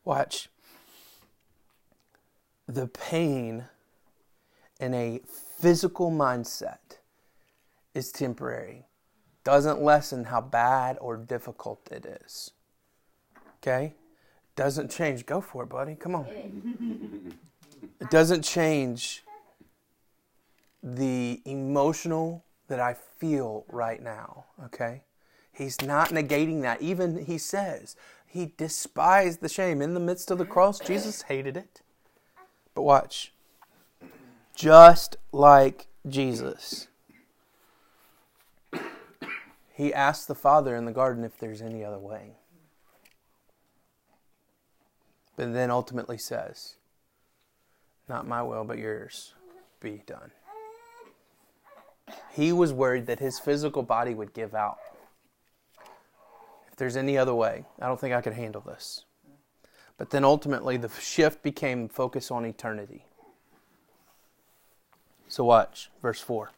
Watch 0.03 0.50
the 2.67 2.88
pain 2.88 3.65
in 4.79 4.93
a 4.93 5.21
physical 5.59 6.11
mindset 6.11 7.00
is 7.93 8.11
temporary. 8.11 8.85
Doesn't 9.43 9.81
lessen 9.81 10.25
how 10.25 10.41
bad 10.41 10.98
or 11.01 11.17
difficult 11.17 11.88
it 11.91 12.05
is. 12.05 12.51
Okay? 13.57 13.93
Doesn't 14.55 14.91
change. 14.91 15.25
Go 15.25 15.41
for 15.41 15.63
it, 15.63 15.69
buddy. 15.69 15.95
Come 15.95 16.15
on. 16.15 17.36
It 18.00 18.10
doesn't 18.10 18.43
change 18.43 19.24
the 20.83 21.41
emotional 21.45 22.43
that 22.67 22.79
I 22.79 22.93
feel 22.93 23.65
right 23.69 24.01
now. 24.01 24.45
Okay? 24.65 25.03
He's 25.51 25.81
not 25.81 26.10
negating 26.10 26.62
that. 26.62 26.81
Even 26.81 27.25
he 27.25 27.38
says 27.38 27.95
he 28.25 28.53
despised 28.57 29.41
the 29.41 29.50
shame. 29.50 29.81
In 29.81 29.93
the 29.93 30.00
midst 30.00 30.31
of 30.31 30.38
the 30.38 30.45
cross, 30.45 30.79
Jesus 30.79 31.24
hated 31.24 31.57
it. 31.57 31.81
But 32.74 32.83
watch. 32.83 33.33
Just 34.55 35.17
like 35.31 35.88
Jesus, 36.07 36.88
he 39.81 39.91
asked 39.91 40.27
the 40.27 40.35
Father 40.35 40.75
in 40.75 40.85
the 40.85 40.91
garden 40.91 41.23
if 41.23 41.39
there's 41.39 41.59
any 41.59 41.83
other 41.83 41.97
way. 41.97 42.33
But 45.35 45.53
then 45.53 45.71
ultimately 45.71 46.19
says, 46.19 46.75
Not 48.07 48.27
my 48.27 48.43
will, 48.43 48.63
but 48.63 48.77
yours 48.77 49.33
be 49.79 50.03
done. 50.05 50.29
He 52.31 52.53
was 52.53 52.71
worried 52.71 53.07
that 53.07 53.17
his 53.17 53.39
physical 53.39 53.81
body 53.81 54.13
would 54.13 54.35
give 54.35 54.53
out. 54.53 54.77
If 56.67 56.75
there's 56.75 56.95
any 56.95 57.17
other 57.17 57.33
way, 57.33 57.65
I 57.81 57.88
don't 57.88 58.00
think 58.00 58.13
I 58.13 58.21
could 58.21 58.33
handle 58.33 58.61
this. 58.61 59.05
But 59.97 60.11
then 60.11 60.23
ultimately, 60.23 60.77
the 60.77 60.89
shift 60.89 61.41
became 61.41 61.89
focus 61.89 62.29
on 62.29 62.45
eternity. 62.45 63.07
So, 65.27 65.43
watch 65.43 65.89
verse 66.03 66.21
4. 66.21 66.51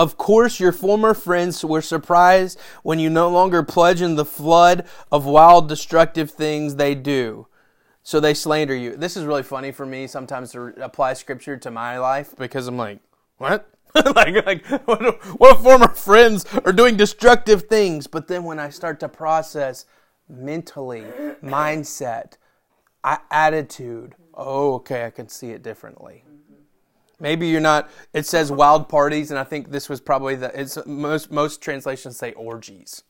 Of 0.00 0.16
course, 0.16 0.58
your 0.58 0.72
former 0.72 1.12
friends 1.12 1.62
were 1.62 1.82
surprised 1.82 2.58
when 2.82 2.98
you 2.98 3.10
no 3.10 3.28
longer 3.28 3.62
pledge 3.62 4.00
in 4.00 4.14
the 4.14 4.24
flood 4.24 4.86
of 5.12 5.26
wild, 5.26 5.68
destructive 5.68 6.30
things 6.30 6.76
they 6.76 6.94
do. 6.94 7.48
So 8.02 8.18
they 8.18 8.32
slander 8.32 8.74
you. 8.74 8.96
This 8.96 9.14
is 9.14 9.26
really 9.26 9.42
funny 9.42 9.72
for 9.72 9.84
me 9.84 10.06
sometimes 10.06 10.52
to 10.52 10.72
apply 10.82 11.12
scripture 11.12 11.58
to 11.58 11.70
my 11.70 11.98
life 11.98 12.34
because 12.38 12.66
I'm 12.66 12.78
like, 12.78 13.00
what? 13.36 13.68
like, 14.16 14.46
like 14.46 14.66
what, 14.86 15.22
what 15.38 15.60
former 15.60 15.88
friends 15.88 16.46
are 16.64 16.72
doing 16.72 16.96
destructive 16.96 17.64
things? 17.64 18.06
But 18.06 18.26
then 18.26 18.44
when 18.44 18.58
I 18.58 18.70
start 18.70 19.00
to 19.00 19.08
process, 19.10 19.84
mentally, 20.30 21.04
mindset, 21.44 22.38
attitude. 23.04 24.14
Oh, 24.32 24.76
okay, 24.76 25.04
I 25.04 25.10
can 25.10 25.28
see 25.28 25.50
it 25.50 25.62
differently. 25.62 26.24
Maybe 27.20 27.48
you're 27.48 27.60
not. 27.60 27.90
It 28.12 28.26
says 28.26 28.50
wild 28.50 28.88
parties, 28.88 29.30
and 29.30 29.38
I 29.38 29.44
think 29.44 29.70
this 29.70 29.88
was 29.88 30.00
probably 30.00 30.34
the. 30.34 30.58
It's 30.58 30.78
most 30.86 31.30
most 31.30 31.60
translations 31.60 32.16
say 32.16 32.32
orgies. 32.32 33.02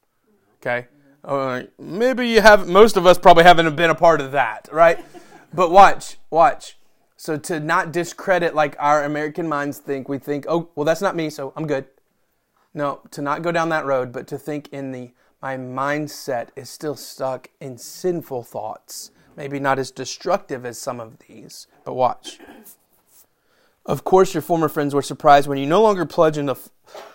Okay, 0.60 0.88
uh, 1.24 1.62
maybe 1.78 2.28
you 2.28 2.40
have. 2.40 2.68
Most 2.68 2.96
of 2.96 3.06
us 3.06 3.18
probably 3.18 3.44
haven't 3.44 3.74
been 3.76 3.90
a 3.90 3.94
part 3.94 4.20
of 4.20 4.32
that, 4.32 4.68
right? 4.72 5.02
but 5.54 5.70
watch, 5.70 6.18
watch. 6.28 6.76
So 7.16 7.36
to 7.36 7.60
not 7.60 7.92
discredit 7.92 8.54
like 8.54 8.76
our 8.78 9.04
American 9.04 9.46
minds 9.46 9.78
think, 9.78 10.08
we 10.08 10.18
think, 10.18 10.46
oh, 10.48 10.70
well, 10.74 10.84
that's 10.84 11.02
not 11.02 11.14
me, 11.14 11.28
so 11.28 11.52
I'm 11.54 11.66
good. 11.66 11.84
No, 12.72 13.00
to 13.10 13.20
not 13.20 13.42
go 13.42 13.52
down 13.52 13.68
that 13.68 13.84
road, 13.84 14.10
but 14.10 14.26
to 14.28 14.38
think 14.38 14.68
in 14.68 14.92
the 14.92 15.12
my 15.42 15.56
mindset 15.56 16.48
is 16.56 16.68
still 16.68 16.96
stuck 16.96 17.48
in 17.60 17.78
sinful 17.78 18.42
thoughts. 18.42 19.10
Maybe 19.36 19.58
not 19.58 19.78
as 19.78 19.90
destructive 19.90 20.66
as 20.66 20.78
some 20.78 21.00
of 21.00 21.18
these, 21.26 21.66
but 21.84 21.94
watch. 21.94 22.38
Of 23.86 24.04
course, 24.04 24.34
your 24.34 24.42
former 24.42 24.68
friends 24.68 24.94
were 24.94 25.02
surprised 25.02 25.48
when 25.48 25.58
you 25.58 25.66
no 25.66 25.82
longer 25.82 26.06
plunge 26.06 26.36
into, 26.36 26.56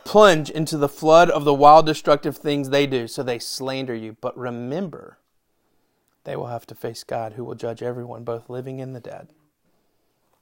plunge 0.03 0.49
into 0.49 0.77
the 0.77 0.89
flood 0.89 1.29
of 1.29 1.45
the 1.45 1.53
wild, 1.53 1.85
destructive 1.85 2.37
things 2.37 2.69
they 2.69 2.87
do, 2.87 3.07
so 3.07 3.23
they 3.23 3.39
slander 3.39 3.95
you. 3.95 4.17
But 4.19 4.37
remember, 4.37 5.19
they 6.23 6.35
will 6.35 6.47
have 6.47 6.65
to 6.67 6.75
face 6.75 7.03
God, 7.03 7.33
who 7.33 7.43
will 7.43 7.55
judge 7.55 7.83
everyone, 7.83 8.23
both 8.23 8.49
living 8.49 8.81
and 8.81 8.95
the 8.95 8.99
dead. 8.99 9.29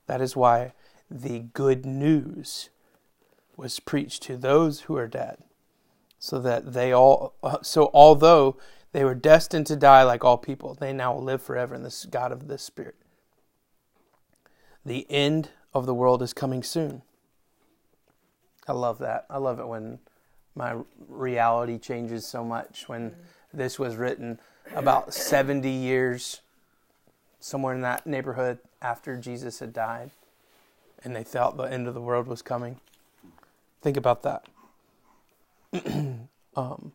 That 0.07 0.21
is 0.21 0.35
why 0.35 0.73
the 1.09 1.39
good 1.39 1.85
news 1.85 2.69
was 3.55 3.79
preached 3.79 4.23
to 4.23 4.37
those 4.37 4.81
who 4.81 4.97
are 4.97 5.07
dead 5.07 5.37
so 6.17 6.39
that 6.39 6.73
they 6.73 6.91
all 6.91 7.35
uh, 7.43 7.57
so 7.61 7.91
although 7.93 8.57
they 8.93 9.03
were 9.03 9.13
destined 9.13 9.67
to 9.67 9.75
die 9.75 10.03
like 10.03 10.23
all 10.23 10.37
people 10.37 10.73
they 10.73 10.93
now 10.93 11.15
live 11.15 11.41
forever 11.41 11.75
in 11.75 11.83
the 11.83 12.07
god 12.09 12.31
of 12.31 12.47
the 12.47 12.57
spirit 12.57 12.95
the 14.85 15.05
end 15.09 15.49
of 15.73 15.85
the 15.85 15.93
world 15.93 16.21
is 16.21 16.33
coming 16.33 16.63
soon. 16.63 17.01
I 18.67 18.73
love 18.73 18.99
that. 18.99 19.25
I 19.29 19.37
love 19.37 19.59
it 19.59 19.67
when 19.67 19.99
my 20.55 20.75
reality 21.07 21.77
changes 21.77 22.25
so 22.25 22.43
much. 22.43 22.87
When 22.87 23.15
this 23.53 23.77
was 23.77 23.95
written 23.95 24.39
about 24.75 25.13
70 25.13 25.69
years 25.69 26.41
somewhere 27.39 27.75
in 27.75 27.81
that 27.81 28.07
neighborhood 28.07 28.57
after 28.81 29.17
jesus 29.17 29.59
had 29.59 29.73
died 29.73 30.09
and 31.03 31.15
they 31.15 31.23
thought 31.23 31.57
the 31.57 31.63
end 31.63 31.87
of 31.87 31.93
the 31.93 32.01
world 32.01 32.27
was 32.27 32.41
coming. 32.41 32.79
Think 33.81 33.97
about 33.97 34.23
that. 34.23 34.45
Um, 36.55 36.91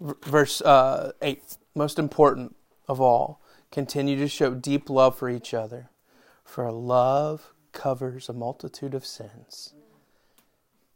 verse 0.00 0.62
uh, 0.62 1.12
8, 1.20 1.58
most 1.74 1.98
important 1.98 2.56
of 2.88 2.98
all, 2.98 3.42
continue 3.70 4.16
to 4.16 4.26
show 4.26 4.54
deep 4.54 4.88
love 4.88 5.18
for 5.18 5.28
each 5.28 5.52
other, 5.52 5.90
for 6.42 6.72
love 6.72 7.52
covers 7.72 8.28
a 8.28 8.32
multitude 8.32 8.94
of 8.94 9.06
sins. 9.06 9.74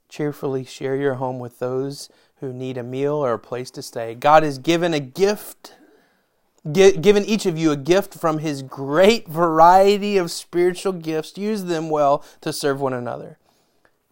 Cheerfully 0.08 0.64
share 0.64 0.96
your 0.96 1.14
home 1.14 1.38
with 1.38 1.58
those 1.58 2.08
who 2.40 2.52
need 2.52 2.76
a 2.76 2.82
meal 2.82 3.14
or 3.14 3.32
a 3.32 3.38
place 3.38 3.70
to 3.72 3.82
stay. 3.82 4.14
God 4.14 4.42
has 4.42 4.58
given 4.58 4.94
a 4.94 5.00
gift, 5.00 5.74
given 6.72 7.24
each 7.24 7.46
of 7.46 7.58
you 7.58 7.72
a 7.72 7.76
gift 7.76 8.14
from 8.14 8.38
His 8.38 8.62
great 8.62 9.26
variety 9.28 10.16
of 10.16 10.30
spiritual 10.30 10.92
gifts. 10.92 11.36
Use 11.36 11.64
them 11.64 11.90
well 11.90 12.24
to 12.42 12.52
serve 12.52 12.80
one 12.80 12.92
another. 12.92 13.38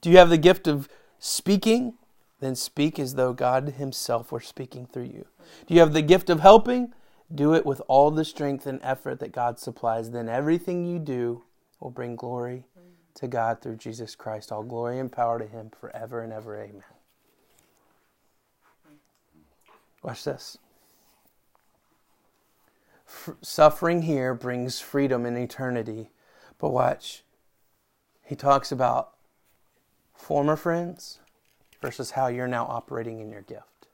Do 0.01 0.11
you 0.11 0.19
have 0.19 0.31
the 0.31 0.39
gift 0.39 0.67
of 0.67 0.89
speaking? 1.19 1.95
then 2.43 2.57
speak 2.57 2.99
as 2.99 3.15
though 3.15 3.33
God 3.33 3.75
Himself 3.79 4.33
were 4.33 4.41
speaking 4.41 4.87
through 4.87 5.05
you. 5.05 5.27
Do 5.67 5.75
you 5.75 5.81
have 5.81 5.93
the 5.93 6.03
gift 6.03 6.29
of 6.29 6.41
helping? 6.41 6.93
Do 7.33 7.55
it 7.55 7.65
with 7.65 7.81
all 7.87 8.11
the 8.11 8.25
strength 8.25 8.67
and 8.67 8.81
effort 8.83 9.21
that 9.21 9.33
God 9.33 9.59
supplies. 9.59 10.11
Then 10.11 10.29
everything 10.29 10.85
you 10.85 10.99
do 10.99 11.45
will 11.83 11.91
bring 11.91 12.15
glory 12.15 12.65
to 13.15 13.27
God 13.27 13.61
through 13.61 13.77
Jesus 13.77 14.15
Christ. 14.15 14.53
All 14.53 14.63
glory 14.63 15.01
and 15.01 15.11
power 15.11 15.39
to 15.39 15.47
Him 15.47 15.71
forever 15.79 16.23
and 16.23 16.33
ever. 16.33 16.57
Amen. 16.57 16.85
Watch 20.03 20.25
this. 20.25 20.59
F- 23.07 23.35
suffering 23.43 24.03
here 24.03 24.33
brings 24.33 24.79
freedom 24.81 25.27
in 25.27 25.37
eternity. 25.37 26.11
But 26.59 26.71
watch. 26.71 27.25
He 28.25 28.37
talks 28.37 28.71
about 28.71 29.15
former 30.15 30.55
friends 30.55 31.19
versus 31.81 32.13
how 32.13 32.29
you're 32.29 32.47
now 32.47 32.65
operating 32.67 33.19
in 33.19 33.31
your 33.31 33.43
gift. 33.43 33.89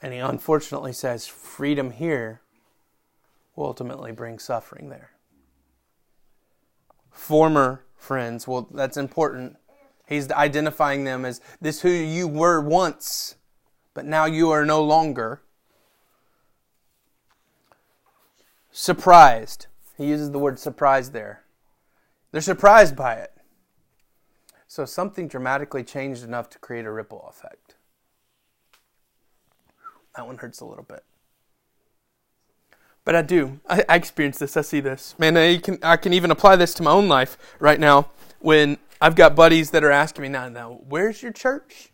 And 0.00 0.14
he 0.14 0.18
unfortunately 0.18 0.94
says 0.94 1.26
freedom 1.26 1.90
here 1.90 2.40
will 3.54 3.66
ultimately 3.66 4.12
bring 4.12 4.38
suffering 4.38 4.88
there. 4.88 5.10
Former 7.10 7.84
friends, 7.96 8.48
well, 8.48 8.68
that's 8.72 8.96
important. 8.96 9.56
He's 10.06 10.30
identifying 10.32 11.04
them 11.04 11.24
as 11.24 11.40
this 11.60 11.82
who 11.82 11.90
you 11.90 12.26
were 12.26 12.60
once, 12.60 13.36
but 13.94 14.04
now 14.04 14.24
you 14.24 14.50
are 14.50 14.64
no 14.64 14.82
longer. 14.82 15.42
Surprised. 18.72 19.66
He 19.96 20.06
uses 20.06 20.30
the 20.30 20.38
word 20.38 20.58
surprised 20.58 21.12
there. 21.12 21.44
They're 22.32 22.40
surprised 22.40 22.96
by 22.96 23.14
it. 23.14 23.32
So 24.66 24.84
something 24.84 25.28
dramatically 25.28 25.82
changed 25.82 26.24
enough 26.24 26.48
to 26.50 26.58
create 26.58 26.86
a 26.86 26.92
ripple 26.92 27.26
effect. 27.28 27.74
That 30.16 30.26
one 30.26 30.38
hurts 30.38 30.60
a 30.60 30.64
little 30.64 30.84
bit. 30.84 31.04
But 33.10 33.16
I 33.16 33.22
do. 33.22 33.58
I, 33.68 33.84
I 33.88 33.96
experience 33.96 34.38
this. 34.38 34.56
I 34.56 34.60
see 34.60 34.78
this. 34.78 35.16
Man, 35.18 35.36
I 35.36 35.56
can, 35.56 35.80
I 35.82 35.96
can 35.96 36.12
even 36.12 36.30
apply 36.30 36.54
this 36.54 36.72
to 36.74 36.84
my 36.84 36.92
own 36.92 37.08
life 37.08 37.36
right 37.58 37.80
now 37.80 38.08
when 38.38 38.78
I've 39.00 39.16
got 39.16 39.34
buddies 39.34 39.72
that 39.72 39.82
are 39.82 39.90
asking 39.90 40.22
me 40.22 40.28
now, 40.28 40.48
now, 40.48 40.78
where's 40.88 41.20
your 41.20 41.32
church? 41.32 41.90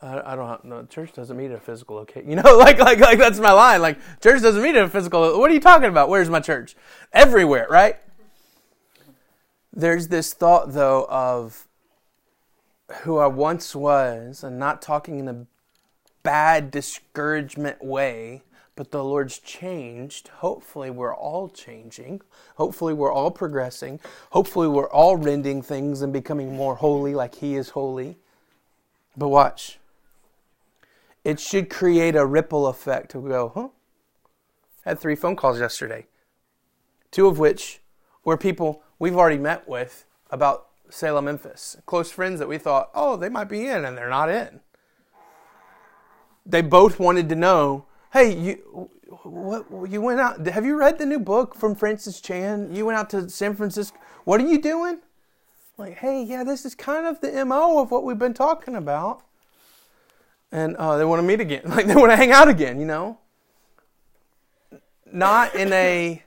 I, 0.00 0.34
I 0.34 0.36
don't 0.36 0.64
know. 0.66 0.84
Church 0.84 1.12
doesn't 1.12 1.36
meet 1.36 1.50
at 1.50 1.56
a 1.56 1.60
physical 1.60 1.96
location. 1.96 2.30
You 2.30 2.36
know, 2.36 2.56
like, 2.56 2.78
like, 2.78 3.00
like 3.00 3.18
that's 3.18 3.40
my 3.40 3.50
line. 3.50 3.82
Like, 3.82 3.98
church 4.22 4.40
doesn't 4.40 4.62
meet 4.62 4.76
at 4.76 4.84
a 4.84 4.88
physical. 4.88 5.40
What 5.40 5.50
are 5.50 5.54
you 5.54 5.58
talking 5.58 5.88
about? 5.88 6.08
Where's 6.08 6.30
my 6.30 6.38
church? 6.38 6.76
Everywhere, 7.12 7.66
right? 7.68 7.96
There's 9.72 10.06
this 10.06 10.32
thought, 10.34 10.72
though, 10.72 11.04
of 11.10 11.66
who 13.02 13.18
I 13.18 13.26
once 13.26 13.74
was, 13.74 14.44
and 14.44 14.56
not 14.60 14.80
talking 14.80 15.18
in 15.18 15.26
a 15.26 15.46
bad 16.22 16.70
discouragement 16.70 17.84
way, 17.84 18.43
but 18.76 18.90
the 18.90 19.04
Lord's 19.04 19.38
changed. 19.38 20.28
Hopefully, 20.28 20.90
we're 20.90 21.14
all 21.14 21.48
changing. 21.48 22.20
Hopefully, 22.56 22.92
we're 22.94 23.12
all 23.12 23.30
progressing. 23.30 24.00
Hopefully, 24.30 24.68
we're 24.68 24.90
all 24.90 25.16
rending 25.16 25.62
things 25.62 26.02
and 26.02 26.12
becoming 26.12 26.56
more 26.56 26.76
holy 26.76 27.14
like 27.14 27.36
He 27.36 27.56
is 27.56 27.70
holy. 27.70 28.18
But 29.16 29.28
watch. 29.28 29.78
It 31.22 31.40
should 31.40 31.70
create 31.70 32.16
a 32.16 32.26
ripple 32.26 32.66
effect 32.66 33.10
to 33.12 33.20
go, 33.20 33.52
huh? 33.54 33.68
I 34.84 34.90
had 34.90 34.98
three 34.98 35.14
phone 35.14 35.36
calls 35.36 35.58
yesterday, 35.58 36.06
two 37.10 37.26
of 37.26 37.38
which 37.38 37.80
were 38.24 38.36
people 38.36 38.82
we've 38.98 39.16
already 39.16 39.38
met 39.38 39.66
with 39.66 40.04
about 40.30 40.66
Salem, 40.90 41.24
Memphis. 41.24 41.78
Close 41.86 42.10
friends 42.10 42.38
that 42.40 42.48
we 42.48 42.58
thought, 42.58 42.90
oh, 42.94 43.16
they 43.16 43.30
might 43.30 43.48
be 43.48 43.66
in, 43.66 43.84
and 43.84 43.96
they're 43.96 44.10
not 44.10 44.28
in 44.28 44.60
they 46.46 46.62
both 46.62 46.98
wanted 46.98 47.28
to 47.28 47.34
know, 47.34 47.86
hey, 48.14 48.32
you 48.32 48.88
what 49.24 49.90
you 49.90 50.00
went 50.00 50.20
out 50.20 50.46
have 50.46 50.64
you 50.64 50.76
read 50.76 50.98
the 50.98 51.04
new 51.04 51.18
book 51.18 51.54
from 51.54 51.74
Francis 51.74 52.20
Chan? 52.20 52.74
You 52.74 52.86
went 52.86 52.96
out 52.96 53.10
to 53.10 53.28
San 53.28 53.54
Francisco. 53.54 53.98
What 54.24 54.40
are 54.40 54.46
you 54.46 54.62
doing? 54.62 55.00
Like, 55.76 55.98
hey, 55.98 56.22
yeah, 56.22 56.44
this 56.44 56.64
is 56.64 56.74
kind 56.74 57.06
of 57.06 57.20
the 57.20 57.44
MO 57.44 57.80
of 57.80 57.90
what 57.90 58.04
we've 58.04 58.18
been 58.18 58.32
talking 58.32 58.76
about. 58.76 59.22
And 60.52 60.76
uh, 60.76 60.96
they 60.96 61.04
want 61.04 61.20
to 61.20 61.26
meet 61.26 61.40
again. 61.40 61.62
Like 61.66 61.86
they 61.86 61.96
want 61.96 62.12
to 62.12 62.16
hang 62.16 62.30
out 62.30 62.48
again, 62.48 62.78
you 62.78 62.86
know? 62.86 63.18
Not 65.12 65.54
in 65.56 65.72
a 65.72 66.22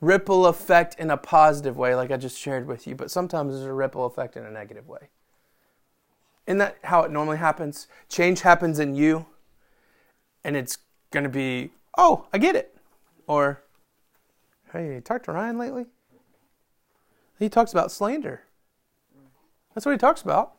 ripple 0.00 0.46
effect 0.46 0.98
in 0.98 1.10
a 1.10 1.18
positive 1.18 1.76
way, 1.76 1.94
like 1.94 2.10
I 2.10 2.16
just 2.16 2.38
shared 2.38 2.66
with 2.66 2.86
you, 2.86 2.94
but 2.94 3.10
sometimes 3.10 3.52
there's 3.52 3.66
a 3.66 3.72
ripple 3.72 4.06
effect 4.06 4.36
in 4.36 4.44
a 4.44 4.50
negative 4.50 4.88
way. 4.88 5.10
Isn't 6.46 6.58
that 6.58 6.78
how 6.84 7.02
it 7.02 7.10
normally 7.10 7.36
happens? 7.36 7.86
Change 8.08 8.40
happens 8.40 8.78
in 8.78 8.94
you, 8.94 9.26
and 10.44 10.56
it's 10.56 10.78
going 11.10 11.24
to 11.24 11.30
be, 11.30 11.70
oh, 11.96 12.26
I 12.32 12.38
get 12.38 12.56
it. 12.56 12.76
Or, 13.26 13.62
hey, 14.72 14.94
you 14.94 15.00
talked 15.00 15.26
to 15.26 15.32
Ryan 15.32 15.58
lately? 15.58 15.86
He 17.38 17.48
talks 17.48 17.72
about 17.72 17.90
slander. 17.90 18.42
That's 19.74 19.86
what 19.86 19.92
he 19.92 19.98
talks 19.98 20.22
about. 20.22 20.52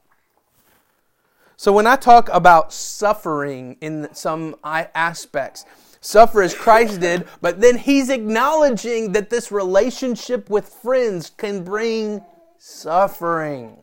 So 1.57 1.71
when 1.71 1.85
I 1.85 1.95
talk 1.95 2.27
about 2.33 2.73
suffering 2.73 3.77
in 3.81 4.09
some 4.13 4.55
aspects, 4.63 5.65
suffer 5.99 6.41
as 6.41 6.55
Christ 6.55 7.01
did, 7.01 7.27
but 7.39 7.61
then 7.61 7.77
he's 7.77 8.09
acknowledging 8.09 9.11
that 9.11 9.29
this 9.29 9.51
relationship 9.51 10.49
with 10.49 10.67
friends 10.67 11.29
can 11.29 11.63
bring 11.63 12.25
suffering. 12.57 13.77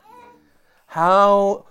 How 0.87 1.67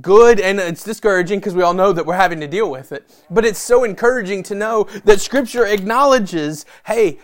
good 0.00 0.40
and 0.40 0.58
it's 0.58 0.82
discouraging 0.82 1.38
because 1.38 1.54
we 1.54 1.62
all 1.62 1.74
know 1.74 1.92
that 1.92 2.04
we're 2.04 2.14
having 2.14 2.40
to 2.40 2.46
deal 2.46 2.70
with 2.70 2.92
it. 2.92 3.08
But 3.30 3.44
it's 3.44 3.58
so 3.58 3.84
encouraging 3.84 4.42
to 4.44 4.54
know 4.54 4.84
that 5.04 5.20
Scripture 5.20 5.66
acknowledges 5.66 6.64
hey, 6.86 7.18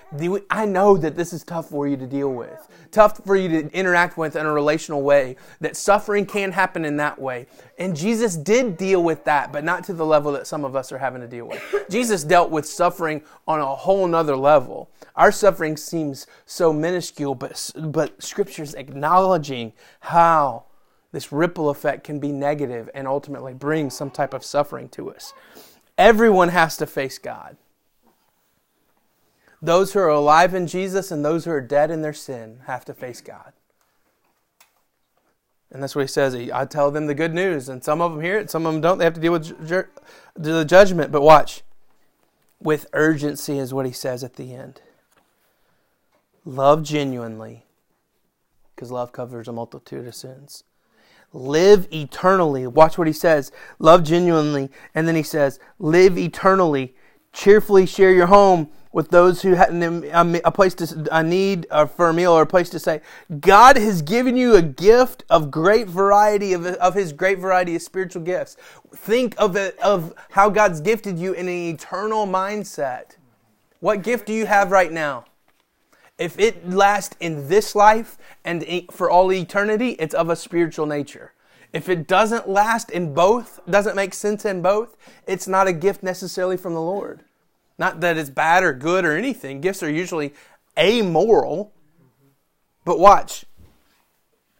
I 0.50 0.66
know 0.66 0.96
that 0.98 1.16
this 1.16 1.32
is 1.32 1.44
tough 1.44 1.70
for 1.70 1.88
you 1.88 1.96
to 1.96 2.06
deal 2.06 2.32
with, 2.32 2.68
tough 2.90 3.24
for 3.24 3.36
you 3.36 3.48
to 3.48 3.70
interact 3.72 4.18
with 4.18 4.36
in 4.36 4.44
a 4.44 4.52
relational 4.52 5.02
way, 5.02 5.36
that 5.60 5.76
suffering 5.76 6.26
can 6.26 6.52
happen 6.52 6.84
in 6.84 6.96
that 6.98 7.18
way. 7.18 7.46
And 7.78 7.96
Jesus 7.96 8.36
did 8.36 8.76
deal 8.76 9.02
with 9.02 9.24
that, 9.24 9.50
but 9.50 9.64
not 9.64 9.82
to 9.84 9.94
the 9.94 10.06
level 10.06 10.32
that 10.32 10.46
some 10.46 10.64
of 10.64 10.76
us 10.76 10.92
are 10.92 10.98
having 10.98 11.22
to 11.22 11.28
deal 11.28 11.46
with. 11.46 11.62
Jesus 11.90 12.22
dealt 12.22 12.50
with 12.50 12.66
suffering 12.66 13.22
on 13.48 13.60
a 13.60 13.74
whole 13.74 14.06
nother 14.06 14.36
level. 14.36 14.90
Our 15.16 15.32
suffering 15.32 15.76
seems 15.76 16.26
so 16.44 16.72
minuscule, 16.72 17.34
but, 17.34 17.70
but 17.76 18.22
Scripture's 18.22 18.74
acknowledging 18.74 19.72
how 20.00 20.66
this 21.12 21.30
ripple 21.30 21.68
effect 21.68 22.04
can 22.04 22.18
be 22.18 22.32
negative 22.32 22.88
and 22.94 23.06
ultimately 23.06 23.52
bring 23.52 23.90
some 23.90 24.10
type 24.10 24.32
of 24.32 24.42
suffering 24.42 24.88
to 24.90 25.10
us. 25.10 25.34
Everyone 25.98 26.48
has 26.48 26.76
to 26.78 26.86
face 26.86 27.18
God. 27.18 27.58
Those 29.60 29.92
who 29.92 30.00
are 30.00 30.08
alive 30.08 30.54
in 30.54 30.66
Jesus 30.66 31.10
and 31.10 31.24
those 31.24 31.44
who 31.44 31.50
are 31.52 31.60
dead 31.60 31.90
in 31.90 32.02
their 32.02 32.14
sin 32.14 32.60
have 32.66 32.84
to 32.86 32.94
face 32.94 33.20
God. 33.20 33.52
And 35.70 35.82
that's 35.82 35.94
what 35.94 36.02
he 36.02 36.08
says. 36.08 36.34
I 36.34 36.64
tell 36.64 36.90
them 36.90 37.06
the 37.06 37.14
good 37.14 37.32
news, 37.32 37.68
and 37.68 37.84
some 37.84 38.00
of 38.00 38.12
them 38.12 38.20
hear 38.20 38.38
it, 38.38 38.50
some 38.50 38.66
of 38.66 38.72
them 38.72 38.82
don't. 38.82 38.98
They 38.98 39.04
have 39.04 39.14
to 39.14 39.20
deal 39.20 39.32
with 39.32 39.66
ju- 39.66 39.86
the 40.34 40.64
judgment. 40.64 41.12
But 41.12 41.22
watch. 41.22 41.62
With 42.60 42.86
urgency 42.92 43.58
is 43.58 43.72
what 43.72 43.86
he 43.86 43.92
says 43.92 44.22
at 44.22 44.34
the 44.34 44.54
end. 44.54 44.82
Love 46.44 46.82
genuinely, 46.82 47.64
because 48.74 48.90
love 48.90 49.12
covers 49.12 49.48
a 49.48 49.52
multitude 49.52 50.06
of 50.06 50.14
sins 50.14 50.64
live 51.32 51.88
eternally. 51.92 52.66
Watch 52.66 52.98
what 52.98 53.06
he 53.06 53.12
says 53.12 53.52
love 53.78 54.04
genuinely. 54.04 54.70
And 54.94 55.06
then 55.08 55.16
he 55.16 55.22
says, 55.22 55.58
live 55.78 56.18
eternally. 56.18 56.94
Cheerfully 57.32 57.86
share 57.86 58.12
your 58.12 58.26
home 58.26 58.70
with 58.92 59.08
those 59.08 59.40
who 59.40 59.54
have 59.54 59.70
um, 60.12 60.36
a 60.44 60.52
place 60.52 60.74
to 60.74 61.08
a 61.10 61.22
need 61.22 61.66
uh, 61.70 61.86
for 61.86 62.10
a 62.10 62.12
meal 62.12 62.32
or 62.32 62.42
a 62.42 62.46
place 62.46 62.68
to 62.70 62.78
stay. 62.78 63.00
God 63.40 63.76
has 63.76 64.02
given 64.02 64.36
you 64.36 64.54
a 64.54 64.62
gift 64.62 65.24
of 65.30 65.50
great 65.50 65.88
variety 65.88 66.52
of, 66.52 66.66
of 66.66 66.94
His 66.94 67.12
great 67.12 67.38
variety 67.38 67.74
of 67.74 67.82
spiritual 67.82 68.22
gifts. 68.22 68.56
Think 68.94 69.34
of 69.38 69.56
it 69.56 69.78
of 69.78 70.12
how 70.30 70.50
God's 70.50 70.80
gifted 70.80 71.18
you 71.18 71.32
in 71.32 71.48
an 71.48 71.54
eternal 71.54 72.26
mindset. 72.26 73.16
What 73.80 74.02
gift 74.02 74.26
do 74.26 74.34
you 74.34 74.46
have 74.46 74.70
right 74.70 74.92
now? 74.92 75.24
If 76.22 76.38
it 76.38 76.70
lasts 76.70 77.16
in 77.18 77.48
this 77.48 77.74
life 77.74 78.16
and 78.44 78.64
for 78.92 79.10
all 79.10 79.32
eternity, 79.32 79.96
it's 79.98 80.14
of 80.14 80.30
a 80.30 80.36
spiritual 80.36 80.86
nature. 80.86 81.32
If 81.72 81.88
it 81.88 82.06
doesn't 82.06 82.48
last 82.48 82.92
in 82.92 83.12
both, 83.12 83.58
doesn't 83.68 83.96
make 83.96 84.14
sense 84.14 84.44
in 84.44 84.62
both, 84.62 84.96
it's 85.26 85.48
not 85.48 85.66
a 85.66 85.72
gift 85.72 86.04
necessarily 86.04 86.56
from 86.56 86.74
the 86.74 86.80
Lord. 86.80 87.24
Not 87.76 88.00
that 88.02 88.16
it's 88.16 88.30
bad 88.30 88.62
or 88.62 88.72
good 88.72 89.04
or 89.04 89.16
anything. 89.16 89.60
Gifts 89.60 89.82
are 89.82 89.90
usually 89.90 90.32
amoral. 90.78 91.72
But 92.84 93.00
watch, 93.00 93.44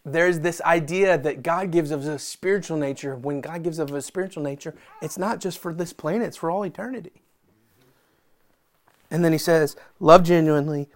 there's 0.05 0.41
this 0.41 0.61
idea 0.63 1.17
that 1.17 1.45
God 1.45 1.71
gives 1.71 1.93
us 1.93 2.07
a 2.07 2.19
spiritual 2.19 2.77
nature. 2.77 3.15
When 3.15 3.41
God 3.41 3.63
gives 3.63 3.79
us 3.79 3.89
a 3.89 4.03
spiritual 4.03 4.43
nature, 4.43 4.75
it's 5.01 5.17
not 5.17 5.39
just 5.39 5.61
for 5.61 5.73
this 5.73 5.93
planet, 5.93 6.27
it's 6.27 6.39
for 6.39 6.51
all 6.51 6.67
eternity. 6.67 7.23
And 9.13 9.25
then 9.25 9.31
he 9.31 9.39
says, 9.39 9.77
Love 10.01 10.25
genuinely, 10.25 10.89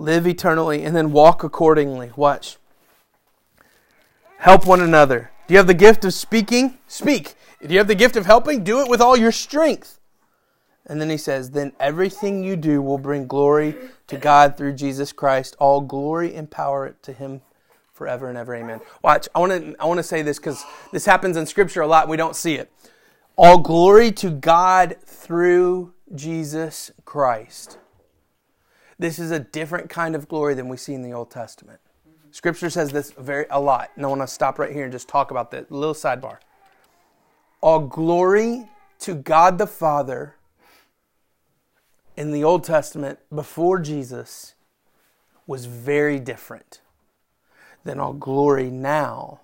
live 0.00 0.26
eternally, 0.26 0.82
and 0.82 0.96
then 0.96 1.12
walk 1.12 1.44
accordingly. 1.44 2.10
Watch. 2.16 2.56
Help 4.38 4.66
one 4.66 4.80
another. 4.80 5.30
Do 5.46 5.54
you 5.54 5.58
have 5.58 5.66
the 5.66 5.74
gift 5.74 6.04
of 6.04 6.14
speaking? 6.14 6.78
Speak. 6.88 7.34
Do 7.60 7.68
you 7.68 7.78
have 7.78 7.88
the 7.88 7.94
gift 7.94 8.16
of 8.16 8.24
helping? 8.24 8.64
Do 8.64 8.80
it 8.80 8.88
with 8.88 9.00
all 9.00 9.16
your 9.16 9.32
strength. 9.32 10.00
And 10.86 11.00
then 11.00 11.10
he 11.10 11.18
says, 11.18 11.50
Then 11.50 11.72
everything 11.78 12.42
you 12.42 12.56
do 12.56 12.80
will 12.80 12.98
bring 12.98 13.26
glory 13.26 13.74
to 14.06 14.16
God 14.16 14.56
through 14.56 14.72
Jesus 14.72 15.12
Christ. 15.12 15.54
All 15.58 15.82
glory 15.82 16.34
and 16.34 16.50
power 16.50 16.96
to 17.02 17.12
him 17.12 17.42
forever 17.92 18.28
and 18.28 18.38
ever. 18.38 18.54
Amen. 18.54 18.80
Watch, 19.02 19.28
I 19.34 19.40
want 19.40 19.52
to 19.52 19.76
I 19.78 19.84
want 19.84 19.98
to 19.98 20.02
say 20.02 20.22
this 20.22 20.38
because 20.38 20.64
this 20.90 21.04
happens 21.04 21.36
in 21.36 21.44
Scripture 21.44 21.82
a 21.82 21.86
lot 21.86 22.04
and 22.04 22.10
we 22.10 22.16
don't 22.16 22.34
see 22.34 22.54
it. 22.54 22.72
All 23.36 23.58
glory 23.58 24.10
to 24.12 24.30
God 24.30 24.96
through 25.04 25.92
Jesus 26.14 26.90
Christ. 27.04 27.76
This 29.00 29.18
is 29.18 29.30
a 29.30 29.40
different 29.40 29.88
kind 29.88 30.14
of 30.14 30.28
glory 30.28 30.52
than 30.52 30.68
we 30.68 30.76
see 30.76 30.92
in 30.92 31.00
the 31.00 31.14
Old 31.14 31.30
Testament. 31.30 31.80
Scripture 32.32 32.68
says 32.68 32.90
this 32.90 33.12
very 33.12 33.46
a 33.48 33.58
lot. 33.58 33.88
And 33.96 34.04
I 34.04 34.08
want 34.10 34.20
to 34.20 34.26
stop 34.26 34.58
right 34.58 34.70
here 34.70 34.84
and 34.84 34.92
just 34.92 35.08
talk 35.08 35.30
about 35.30 35.50
that 35.52 35.72
little 35.72 35.94
sidebar. 35.94 36.36
All 37.62 37.80
glory 37.80 38.68
to 38.98 39.14
God 39.14 39.56
the 39.56 39.66
Father 39.66 40.34
in 42.14 42.30
the 42.30 42.44
Old 42.44 42.62
Testament 42.62 43.18
before 43.34 43.78
Jesus 43.78 44.52
was 45.46 45.64
very 45.64 46.18
different 46.18 46.82
than 47.84 47.98
all 47.98 48.12
glory 48.12 48.68
now 48.68 49.40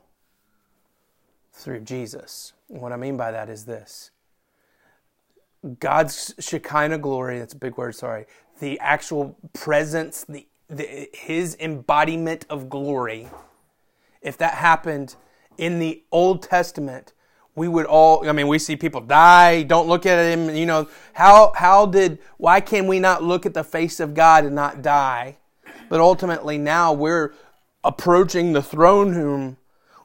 through 1.55 1.81
Jesus. 1.81 2.53
And 2.69 2.83
what 2.83 2.93
I 2.93 2.97
mean 2.97 3.17
by 3.17 3.31
that 3.31 3.49
is 3.49 3.65
this 3.65 4.11
God's 5.67 6.35
Shekinah 6.39 6.99
glory, 6.99 7.39
that's 7.39 7.55
a 7.55 7.59
big 7.59 7.77
word, 7.77 7.95
sorry, 7.95 8.27
the 8.61 8.79
actual 8.81 9.37
presence, 9.53 10.25
the, 10.29 10.47
the, 10.69 11.09
his 11.13 11.57
embodiment 11.61 12.47
of 12.49 12.69
glory, 12.69 13.29
if 14.23 14.39
that 14.39 14.55
happened 14.55 15.17
in 15.59 15.79
the 15.79 16.03
Old 16.11 16.43
Testament, 16.43 17.13
we 17.55 17.69
would 17.69 17.87
all, 17.87 18.29
I 18.29 18.33
mean, 18.33 18.49
we 18.49 18.59
see 18.59 18.77
people 18.77 19.01
die, 19.01 19.63
don't 19.63 19.89
look 19.89 20.05
at 20.07 20.19
him, 20.19 20.55
you 20.55 20.67
know, 20.67 20.89
how, 21.15 21.53
how 21.57 21.87
did, 21.87 22.19
why 22.37 22.61
can 22.61 22.87
we 22.87 23.01
not 23.01 23.23
look 23.23 23.47
at 23.47 23.55
the 23.55 23.65
face 23.65 23.99
of 23.99 24.15
God 24.15 24.45
and 24.45 24.55
not 24.55 24.83
die? 24.83 25.39
But 25.89 26.01
ultimately 26.01 26.59
now 26.59 26.93
we're 26.93 27.33
approaching 27.83 28.53
the 28.53 28.63
throne 28.63 29.15
room 29.15 29.57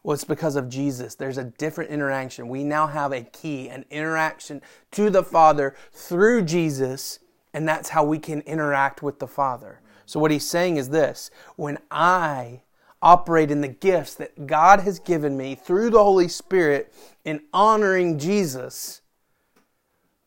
well, 0.03 0.15
it's 0.15 0.23
because 0.23 0.55
of 0.55 0.67
Jesus. 0.67 1.15
There's 1.15 1.37
a 1.37 1.43
different 1.43 1.91
interaction. 1.91 2.47
We 2.47 2.63
now 2.63 2.87
have 2.87 3.11
a 3.11 3.21
key, 3.21 3.69
an 3.69 3.85
interaction 3.91 4.61
to 4.91 5.09
the 5.09 5.23
Father 5.23 5.75
through 5.91 6.43
Jesus, 6.43 7.19
and 7.53 7.67
that's 7.67 7.89
how 7.89 8.03
we 8.03 8.17
can 8.17 8.41
interact 8.41 9.03
with 9.03 9.19
the 9.19 9.27
Father. 9.27 9.79
So, 10.07 10.19
what 10.19 10.31
he's 10.31 10.47
saying 10.47 10.77
is 10.77 10.89
this 10.89 11.29
when 11.55 11.77
I 11.91 12.61
operate 13.01 13.51
in 13.51 13.61
the 13.61 13.67
gifts 13.67 14.15
that 14.15 14.47
God 14.47 14.81
has 14.81 14.99
given 14.99 15.37
me 15.37 15.55
through 15.55 15.91
the 15.91 16.03
Holy 16.03 16.27
Spirit 16.27 16.93
in 17.23 17.41
honoring 17.53 18.17
Jesus, 18.17 19.01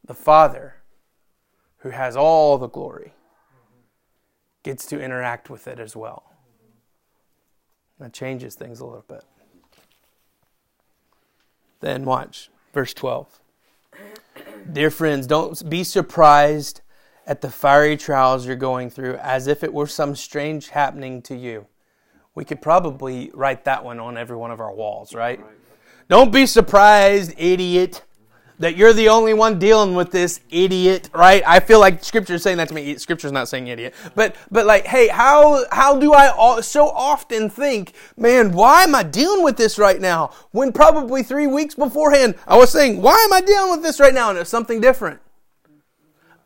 the 0.05 0.15
Father, 0.15 0.77
who 1.79 1.91
has 1.91 2.17
all 2.17 2.59
the 2.59 2.69
glory, 2.69 3.13
gets 4.63 4.87
to 4.87 5.01
interact 5.01 5.51
with 5.51 5.67
it 5.67 5.79
as 5.79 5.95
well. 5.97 6.33
That 7.99 8.13
changes 8.13 8.55
things 8.55 8.81
a 8.81 8.87
little 8.87 9.05
bit. 9.07 9.25
Then 11.85 12.07
watch 12.07 12.49
verse 12.73 12.95
12. 12.95 13.41
Dear 14.73 14.91
friends, 14.91 15.27
don't 15.27 15.69
be 15.69 15.85
surprised 15.85 16.81
at 17.27 17.43
the 17.43 17.51
fiery 17.51 17.99
trials 17.99 18.47
you're 18.47 18.57
going 18.57 18.89
through 18.89 19.17
as 19.17 19.49
if 19.49 19.63
it 19.63 19.71
were 19.71 19.87
some 19.87 20.17
strange 20.17 20.71
happening 20.71 21.21
to 21.21 21.37
you. 21.37 21.67
We 22.35 22.47
could 22.47 22.63
probably 22.63 23.31
write 23.35 23.67
that 23.67 23.85
one 23.85 24.01
on 24.01 24.17
every 24.17 24.35
one 24.35 24.51
of 24.51 24.63
our 24.63 24.73
walls, 24.73 25.15
right? 25.15 25.39
Don't 26.09 26.33
be 26.33 26.47
surprised, 26.47 27.35
idiot 27.37 28.01
that 28.59 28.77
you're 28.77 28.93
the 28.93 29.09
only 29.09 29.35
one 29.35 29.59
dealing 29.59 29.95
with 29.95 30.11
this 30.11 30.41
idiot, 30.51 31.11
right? 31.13 31.43
I 31.47 31.61
feel 31.61 31.81
like 31.81 32.05
Scripture 32.05 32.35
is 32.35 32.43
saying 32.43 32.59
that 32.59 32.69
to 32.69 32.75
me. 32.75 32.97
Scripture's 32.97 33.33
not 33.33 33.49
saying 33.49 33.67
idiot, 33.67 33.95
but 34.15 34.37
but 34.51 34.67
like, 34.67 34.87
hey, 34.87 35.09
how 35.09 35.65
how 35.73 35.99
do 35.99 36.13
I 36.13 36.61
so 36.61 36.89
often 36.89 37.51
think, 37.51 37.95
man, 38.17 38.53
why 38.53 38.85
am 38.85 38.95
I 38.95 39.03
dealing 39.03 39.43
with 39.43 39.57
this 39.57 39.79
right 39.79 40.01
now? 40.01 40.31
When 40.53 40.73
probably 40.73 41.23
three 41.23 41.47
weeks 41.47 41.75
beforehand, 41.75 42.37
I 42.47 42.57
was 42.57 42.71
saying, 42.71 43.03
why 43.03 43.15
am 43.25 43.33
I 43.33 43.41
dealing 43.41 43.73
with 43.73 43.83
this 43.83 43.99
right 43.99 44.15
now? 44.15 44.31
And 44.31 44.39
it's 44.39 44.51
something 44.51 44.81
different. 44.81 45.21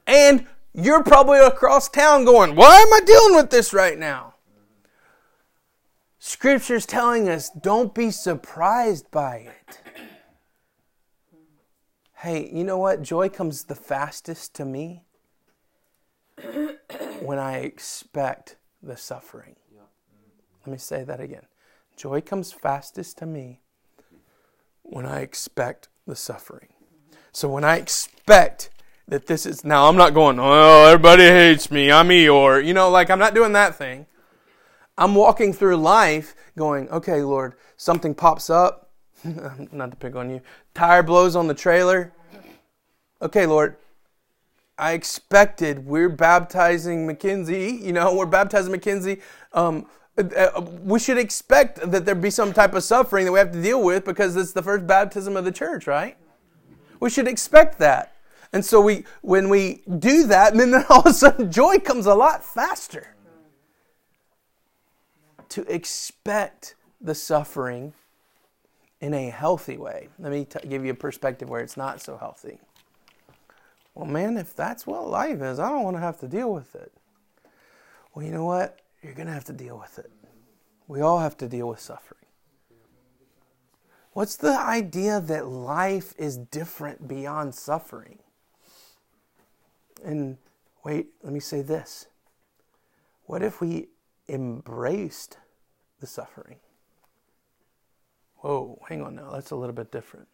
And 0.06 0.46
you're 0.72 1.02
probably 1.02 1.38
across 1.38 1.88
town 1.88 2.24
going, 2.24 2.54
why 2.54 2.78
am 2.78 2.92
I 2.92 3.00
dealing 3.04 3.36
with 3.36 3.50
this 3.50 3.72
right 3.72 3.98
now? 3.98 4.34
Scripture's 6.18 6.86
telling 6.86 7.28
us, 7.28 7.50
don't 7.50 7.94
be 7.94 8.10
surprised 8.10 9.10
by 9.10 9.36
it 9.36 9.80
hey, 12.20 12.50
you 12.52 12.64
know 12.64 12.78
what? 12.78 13.02
Joy 13.02 13.28
comes 13.28 13.64
the 13.64 13.74
fastest 13.74 14.54
to 14.56 14.64
me 14.64 15.04
when 17.20 17.38
I 17.38 17.58
expect 17.58 18.56
the 18.82 18.96
suffering. 18.96 19.56
Let 20.66 20.72
me 20.72 20.78
say 20.78 21.04
that 21.04 21.20
again. 21.20 21.46
Joy 21.96 22.20
comes 22.20 22.52
fastest 22.52 23.18
to 23.18 23.26
me 23.26 23.60
when 24.82 25.06
I 25.06 25.20
expect 25.20 25.88
the 26.06 26.16
suffering. 26.16 26.68
So 27.32 27.48
when 27.48 27.64
I 27.64 27.76
expect 27.76 28.70
that 29.06 29.26
this 29.26 29.46
is 29.46 29.64
now 29.64 29.88
I'm 29.88 29.96
not 29.96 30.12
going, 30.12 30.38
oh, 30.38 30.84
everybody 30.86 31.22
hates 31.22 31.70
me, 31.70 31.90
I'm 31.90 32.08
Eeyore. 32.08 32.64
You 32.64 32.74
know, 32.74 32.90
like 32.90 33.10
I'm 33.10 33.18
not 33.18 33.34
doing 33.34 33.52
that 33.52 33.76
thing. 33.76 34.06
I'm 34.96 35.14
walking 35.14 35.52
through 35.52 35.76
life 35.76 36.34
going, 36.56 36.88
okay, 36.90 37.22
Lord, 37.22 37.54
something 37.76 38.14
pops 38.14 38.50
up. 38.50 38.87
not 39.72 39.90
to 39.90 39.96
pick 39.96 40.16
on 40.16 40.30
you. 40.30 40.40
Tire 40.74 41.02
blows 41.02 41.36
on 41.36 41.46
the 41.46 41.54
trailer. 41.54 42.12
Okay, 43.20 43.46
Lord, 43.46 43.76
I 44.78 44.92
expected 44.92 45.86
we're 45.86 46.08
baptizing 46.08 47.06
McKenzie. 47.06 47.82
You 47.82 47.92
know, 47.92 48.14
we're 48.14 48.26
baptizing 48.26 48.72
McKenzie. 48.72 49.20
Um, 49.52 49.86
uh, 50.16 50.60
we 50.82 50.98
should 50.98 51.18
expect 51.18 51.90
that 51.90 52.04
there 52.04 52.14
be 52.14 52.30
some 52.30 52.52
type 52.52 52.74
of 52.74 52.82
suffering 52.82 53.24
that 53.24 53.32
we 53.32 53.38
have 53.38 53.52
to 53.52 53.62
deal 53.62 53.82
with 53.82 54.04
because 54.04 54.36
it's 54.36 54.52
the 54.52 54.62
first 54.62 54.86
baptism 54.86 55.36
of 55.36 55.44
the 55.44 55.52
church, 55.52 55.86
right? 55.86 56.16
We 57.00 57.10
should 57.10 57.28
expect 57.28 57.78
that. 57.78 58.14
And 58.52 58.64
so 58.64 58.80
we, 58.80 59.04
when 59.20 59.48
we 59.48 59.82
do 59.98 60.26
that, 60.26 60.54
then 60.56 60.74
all 60.88 61.00
of 61.00 61.06
a 61.06 61.12
sudden 61.12 61.52
joy 61.52 61.78
comes 61.78 62.06
a 62.06 62.14
lot 62.14 62.44
faster. 62.44 63.14
To 65.50 65.62
expect 65.72 66.74
the 67.00 67.14
suffering 67.14 67.94
in 69.00 69.14
a 69.14 69.30
healthy 69.30 69.76
way. 69.76 70.08
Let 70.18 70.32
me 70.32 70.44
t- 70.44 70.68
give 70.68 70.84
you 70.84 70.92
a 70.92 70.96
perspective 70.96 71.48
where 71.48 71.60
it's 71.60 71.76
not 71.76 72.00
so 72.00 72.16
healthy. 72.16 72.58
Well, 73.94 74.06
man, 74.06 74.36
if 74.36 74.54
that's 74.54 74.86
what 74.86 75.08
life 75.08 75.40
is, 75.40 75.58
I 75.58 75.70
don't 75.70 75.84
want 75.84 75.96
to 75.96 76.00
have 76.00 76.20
to 76.20 76.28
deal 76.28 76.52
with 76.52 76.74
it. 76.74 76.92
Well, 78.14 78.24
you 78.24 78.32
know 78.32 78.44
what? 78.44 78.80
You're 79.02 79.14
going 79.14 79.26
to 79.26 79.32
have 79.32 79.44
to 79.46 79.52
deal 79.52 79.78
with 79.78 79.98
it. 79.98 80.10
We 80.86 81.00
all 81.00 81.18
have 81.18 81.36
to 81.38 81.48
deal 81.48 81.68
with 81.68 81.80
suffering. 81.80 82.18
What's 84.12 84.36
the 84.36 84.58
idea 84.58 85.20
that 85.20 85.46
life 85.46 86.14
is 86.18 86.36
different 86.36 87.06
beyond 87.06 87.54
suffering? 87.54 88.18
And 90.04 90.38
wait, 90.84 91.08
let 91.22 91.32
me 91.32 91.40
say 91.40 91.62
this. 91.62 92.06
What 93.26 93.42
if 93.42 93.60
we 93.60 93.88
embraced 94.28 95.38
the 96.00 96.06
suffering? 96.06 96.56
Whoa, 98.48 98.80
hang 98.88 99.02
on 99.02 99.14
now. 99.16 99.28
That's 99.30 99.50
a 99.50 99.56
little 99.56 99.74
bit 99.74 99.92
different. 99.92 100.26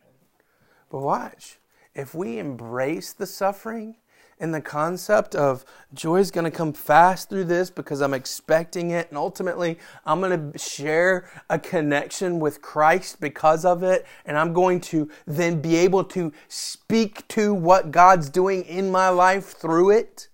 But 0.88 1.00
watch. 1.00 1.58
If 1.96 2.14
we 2.14 2.38
embrace 2.38 3.12
the 3.12 3.26
suffering 3.26 3.96
and 4.38 4.54
the 4.54 4.60
concept 4.60 5.34
of 5.34 5.64
joy 5.92 6.18
is 6.18 6.30
going 6.30 6.44
to 6.44 6.50
come 6.52 6.72
fast 6.72 7.28
through 7.28 7.46
this 7.46 7.70
because 7.70 8.00
I'm 8.00 8.14
expecting 8.14 8.92
it, 8.92 9.08
and 9.08 9.18
ultimately 9.18 9.80
I'm 10.06 10.20
going 10.20 10.52
to 10.52 10.56
share 10.56 11.28
a 11.50 11.58
connection 11.58 12.38
with 12.38 12.62
Christ 12.62 13.20
because 13.20 13.64
of 13.64 13.82
it, 13.82 14.06
and 14.24 14.38
I'm 14.38 14.52
going 14.52 14.80
to 14.82 15.10
then 15.26 15.60
be 15.60 15.74
able 15.74 16.04
to 16.04 16.32
speak 16.46 17.26
to 17.28 17.52
what 17.52 17.90
God's 17.90 18.30
doing 18.30 18.62
in 18.62 18.92
my 18.92 19.08
life 19.08 19.46
through 19.46 19.90
it. 19.90 20.28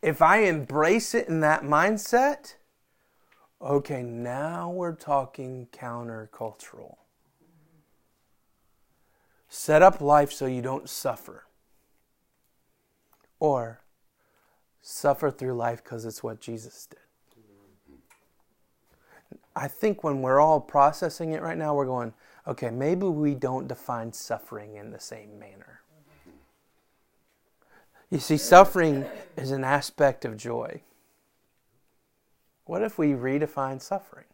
If 0.00 0.22
I 0.22 0.42
embrace 0.42 1.12
it 1.12 1.26
in 1.26 1.40
that 1.40 1.64
mindset, 1.64 2.54
okay, 3.60 4.02
now 4.02 4.70
we're 4.70 4.94
talking 4.94 5.68
countercultural. 5.72 6.96
Set 9.48 9.82
up 9.82 10.00
life 10.00 10.32
so 10.32 10.46
you 10.46 10.62
don't 10.62 10.88
suffer. 10.88 11.44
Or 13.40 13.80
suffer 14.82 15.30
through 15.30 15.54
life 15.54 15.82
because 15.82 16.04
it's 16.04 16.22
what 16.22 16.40
Jesus 16.40 16.86
did. 16.86 16.98
I 19.54 19.66
think 19.66 20.04
when 20.04 20.22
we're 20.22 20.40
all 20.40 20.60
processing 20.60 21.32
it 21.32 21.42
right 21.42 21.58
now, 21.58 21.74
we're 21.74 21.86
going, 21.86 22.12
okay, 22.46 22.70
maybe 22.70 23.06
we 23.06 23.34
don't 23.34 23.66
define 23.66 24.12
suffering 24.12 24.76
in 24.76 24.90
the 24.90 25.00
same 25.00 25.38
manner. 25.38 25.80
You 28.10 28.20
see, 28.20 28.36
suffering 28.36 29.04
is 29.36 29.50
an 29.50 29.64
aspect 29.64 30.24
of 30.24 30.36
joy. 30.36 30.80
What 32.68 32.82
if 32.82 32.98
we 32.98 33.12
redefine 33.12 33.80
suffering? 33.80 34.26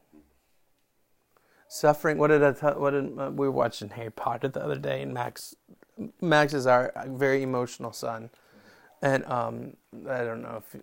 suffering. 1.68 2.18
What 2.18 2.28
did 2.28 2.42
I 2.42 2.52
tell? 2.52 2.80
What 2.80 2.90
did 2.90 3.18
uh, 3.18 3.30
we 3.30 3.46
were 3.46 3.52
watching 3.52 3.90
Harry 3.90 4.10
Potter 4.10 4.48
the 4.48 4.62
other 4.62 4.76
day, 4.76 5.02
and 5.02 5.14
Max, 5.14 5.54
Max 6.20 6.52
is 6.52 6.66
our 6.66 6.92
very 7.06 7.42
emotional 7.42 7.92
son, 7.92 8.30
and 9.02 9.24
um, 9.26 9.76
I 10.08 10.18
don't 10.18 10.42
know 10.42 10.62
if. 10.64 10.82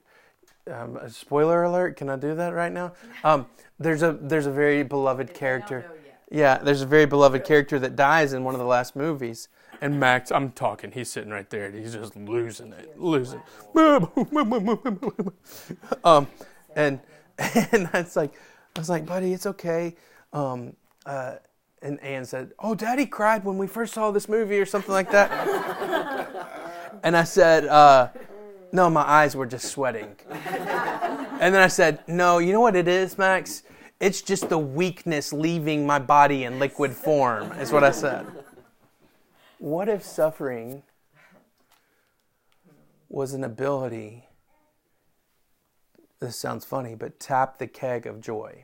Um, 0.72 0.96
a 0.98 1.10
spoiler 1.10 1.64
alert! 1.64 1.98
Can 1.98 2.08
I 2.08 2.18
do 2.18 2.36
that 2.36 2.54
right 2.54 2.72
now? 2.72 2.94
Um, 3.24 3.48
there's 3.80 4.04
a 4.04 4.14
there's 4.14 4.46
a 4.46 4.52
very 4.52 4.84
beloved 4.84 5.34
character. 5.34 5.92
Yeah, 6.30 6.60
there's 6.60 6.82
a 6.82 6.86
very 6.86 7.06
beloved 7.06 7.44
character 7.44 7.80
that 7.80 7.96
dies 7.96 8.32
in 8.32 8.44
one 8.44 8.54
of 8.54 8.60
the 8.60 8.66
last 8.66 8.96
movies. 8.96 9.50
And 9.84 10.00
Max, 10.00 10.32
I'm 10.32 10.52
talking, 10.52 10.92
he's 10.92 11.10
sitting 11.10 11.32
right 11.32 11.50
there 11.50 11.66
and 11.66 11.74
he's 11.74 11.94
just 11.94 12.16
losing 12.16 12.72
it, 12.72 13.00
losing. 13.00 13.42
um, 16.04 16.28
and 16.76 17.00
and 17.72 17.88
that's 17.88 18.16
like, 18.16 18.34
I 18.76 18.80
was 18.80 18.90
like, 18.90 19.06
buddy, 19.06 19.34
it's 19.34 19.46
okay. 19.46 19.96
Um, 20.34 20.76
uh, 21.06 21.36
and 21.82 22.00
Anne 22.02 22.26
said, 22.26 22.52
"Oh, 22.60 22.76
Daddy 22.76 23.06
cried 23.06 23.44
when 23.44 23.58
we 23.58 23.68
first 23.68 23.94
saw 23.94 24.12
this 24.12 24.30
movie, 24.30 24.60
or 24.60 24.66
something 24.66 24.92
like 24.92 25.12
that." 25.12 25.32
and 27.04 27.18
I 27.18 27.24
said, 27.24 27.66
uh, 27.66 28.10
"No, 28.72 28.90
my 28.90 29.02
eyes 29.02 29.36
were 29.36 29.48
just 29.48 29.72
sweating." 29.72 30.16
and 30.30 31.56
then 31.56 31.62
I 31.62 31.68
said, 31.68 32.04
"No, 32.08 32.38
you 32.38 32.54
know 32.54 32.62
what 32.62 32.76
it 32.76 32.88
is, 32.88 33.18
Max? 33.18 33.64
It's 34.00 34.22
just 34.22 34.50
the 34.50 34.60
weakness 34.60 35.34
leaving 35.34 35.86
my 35.86 36.00
body 36.00 36.44
in 36.44 36.60
liquid 36.60 36.94
form." 36.94 37.52
Is 37.54 37.72
what 37.72 37.84
I 37.84 37.92
said. 37.92 38.28
What 39.58 39.90
if 39.90 40.04
suffering 40.04 40.84
was 43.10 43.34
an 43.34 43.44
ability? 43.44 44.26
This 46.22 46.38
sounds 46.38 46.64
funny, 46.64 46.94
but 46.94 47.20
tap 47.20 47.58
the 47.58 47.66
keg 47.66 48.06
of 48.06 48.22
joy 48.22 48.64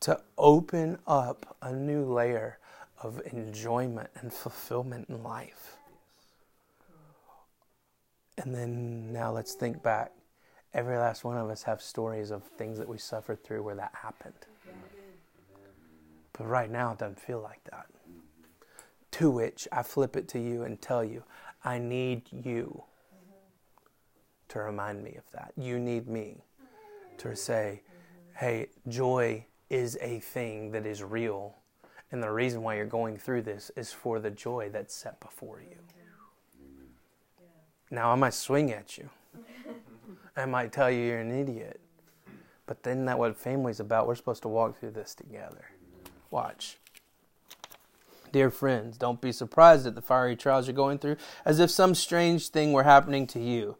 to 0.00 0.20
open 0.36 0.98
up 1.06 1.56
a 1.62 1.72
new 1.72 2.04
layer 2.04 2.58
of 3.02 3.22
enjoyment 3.32 4.10
and 4.16 4.30
fulfillment 4.30 5.08
in 5.08 5.22
life. 5.22 5.78
And 8.36 8.54
then 8.54 9.10
now 9.10 9.32
let's 9.32 9.54
think 9.54 9.82
back. 9.82 10.12
Every 10.74 10.98
last 10.98 11.24
one 11.24 11.38
of 11.38 11.48
us 11.48 11.62
have 11.62 11.80
stories 11.80 12.30
of 12.30 12.42
things 12.42 12.76
that 12.76 12.88
we 12.88 12.98
suffered 12.98 13.42
through 13.42 13.62
where 13.62 13.76
that 13.76 13.94
happened. 13.94 14.34
But 16.34 16.46
right 16.46 16.70
now 16.70 16.92
it 16.92 16.98
doesn't 16.98 17.20
feel 17.20 17.40
like 17.40 17.64
that. 17.70 17.86
To 19.12 19.30
which 19.30 19.66
I 19.72 19.82
flip 19.82 20.14
it 20.14 20.28
to 20.28 20.38
you 20.38 20.64
and 20.64 20.78
tell 20.82 21.02
you, 21.02 21.22
I 21.64 21.78
need 21.78 22.24
you 22.30 22.84
to 24.48 24.58
remind 24.60 25.02
me 25.02 25.16
of 25.16 25.30
that. 25.32 25.52
You 25.56 25.78
need 25.78 26.08
me 26.08 26.44
to 27.18 27.34
say, 27.36 27.82
hey, 28.36 28.68
joy 28.88 29.46
is 29.70 29.98
a 30.00 30.20
thing 30.20 30.70
that 30.72 30.86
is 30.86 31.02
real. 31.02 31.56
And 32.12 32.22
the 32.22 32.30
reason 32.30 32.62
why 32.62 32.76
you're 32.76 32.86
going 32.86 33.16
through 33.16 33.42
this 33.42 33.70
is 33.76 33.92
for 33.92 34.20
the 34.20 34.30
joy 34.30 34.68
that's 34.72 34.94
set 34.94 35.18
before 35.20 35.60
you. 35.60 35.76
Now, 37.90 38.10
I 38.10 38.14
might 38.14 38.34
swing 38.34 38.72
at 38.72 38.98
you. 38.98 39.08
I 40.36 40.46
might 40.46 40.72
tell 40.72 40.90
you 40.90 41.00
you're 41.00 41.20
an 41.20 41.32
idiot. 41.32 41.80
But 42.66 42.82
then 42.82 43.04
that 43.04 43.18
what 43.18 43.36
family's 43.36 43.80
about. 43.80 44.06
We're 44.06 44.14
supposed 44.14 44.42
to 44.42 44.48
walk 44.48 44.78
through 44.78 44.92
this 44.92 45.14
together. 45.14 45.70
Watch. 46.30 46.78
Dear 48.32 48.50
friends, 48.50 48.98
don't 48.98 49.20
be 49.20 49.30
surprised 49.30 49.86
at 49.86 49.94
the 49.94 50.02
fiery 50.02 50.34
trials 50.34 50.66
you're 50.66 50.74
going 50.74 50.98
through 50.98 51.16
as 51.44 51.60
if 51.60 51.70
some 51.70 51.94
strange 51.94 52.48
thing 52.48 52.72
were 52.72 52.82
happening 52.82 53.28
to 53.28 53.38
you. 53.38 53.76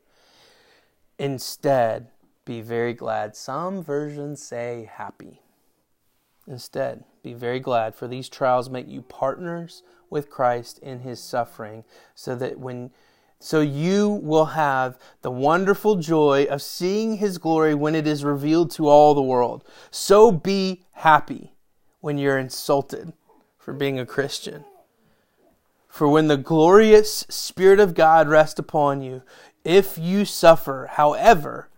Instead, 1.18 2.08
be 2.44 2.60
very 2.60 2.92
glad. 2.92 3.36
Some 3.36 3.82
versions 3.82 4.42
say 4.42 4.88
happy. 4.92 5.40
Instead, 6.46 7.04
be 7.22 7.32
very 7.32 7.60
glad, 7.60 7.94
for 7.94 8.06
these 8.06 8.28
trials 8.28 8.68
make 8.68 8.88
you 8.88 9.00
partners 9.00 9.82
with 10.10 10.28
Christ 10.28 10.78
in 10.80 11.00
his 11.00 11.20
suffering, 11.20 11.84
so 12.14 12.34
that 12.36 12.58
when 12.58 12.90
so 13.40 13.60
you 13.60 14.08
will 14.08 14.46
have 14.46 14.98
the 15.20 15.30
wonderful 15.30 15.96
joy 15.96 16.46
of 16.48 16.62
seeing 16.62 17.18
his 17.18 17.36
glory 17.36 17.74
when 17.74 17.94
it 17.94 18.06
is 18.06 18.24
revealed 18.24 18.70
to 18.70 18.88
all 18.88 19.14
the 19.14 19.20
world. 19.20 19.64
So 19.90 20.32
be 20.32 20.84
happy 20.92 21.52
when 22.00 22.16
you're 22.16 22.38
insulted 22.38 23.12
for 23.58 23.74
being 23.74 23.98
a 23.98 24.06
Christian. 24.06 24.64
For 25.88 26.08
when 26.08 26.28
the 26.28 26.38
glorious 26.38 27.26
Spirit 27.28 27.80
of 27.80 27.94
God 27.94 28.28
rests 28.28 28.58
upon 28.58 29.02
you, 29.02 29.22
if 29.64 29.98
you 29.98 30.24
suffer, 30.24 30.90
however, 30.92 31.68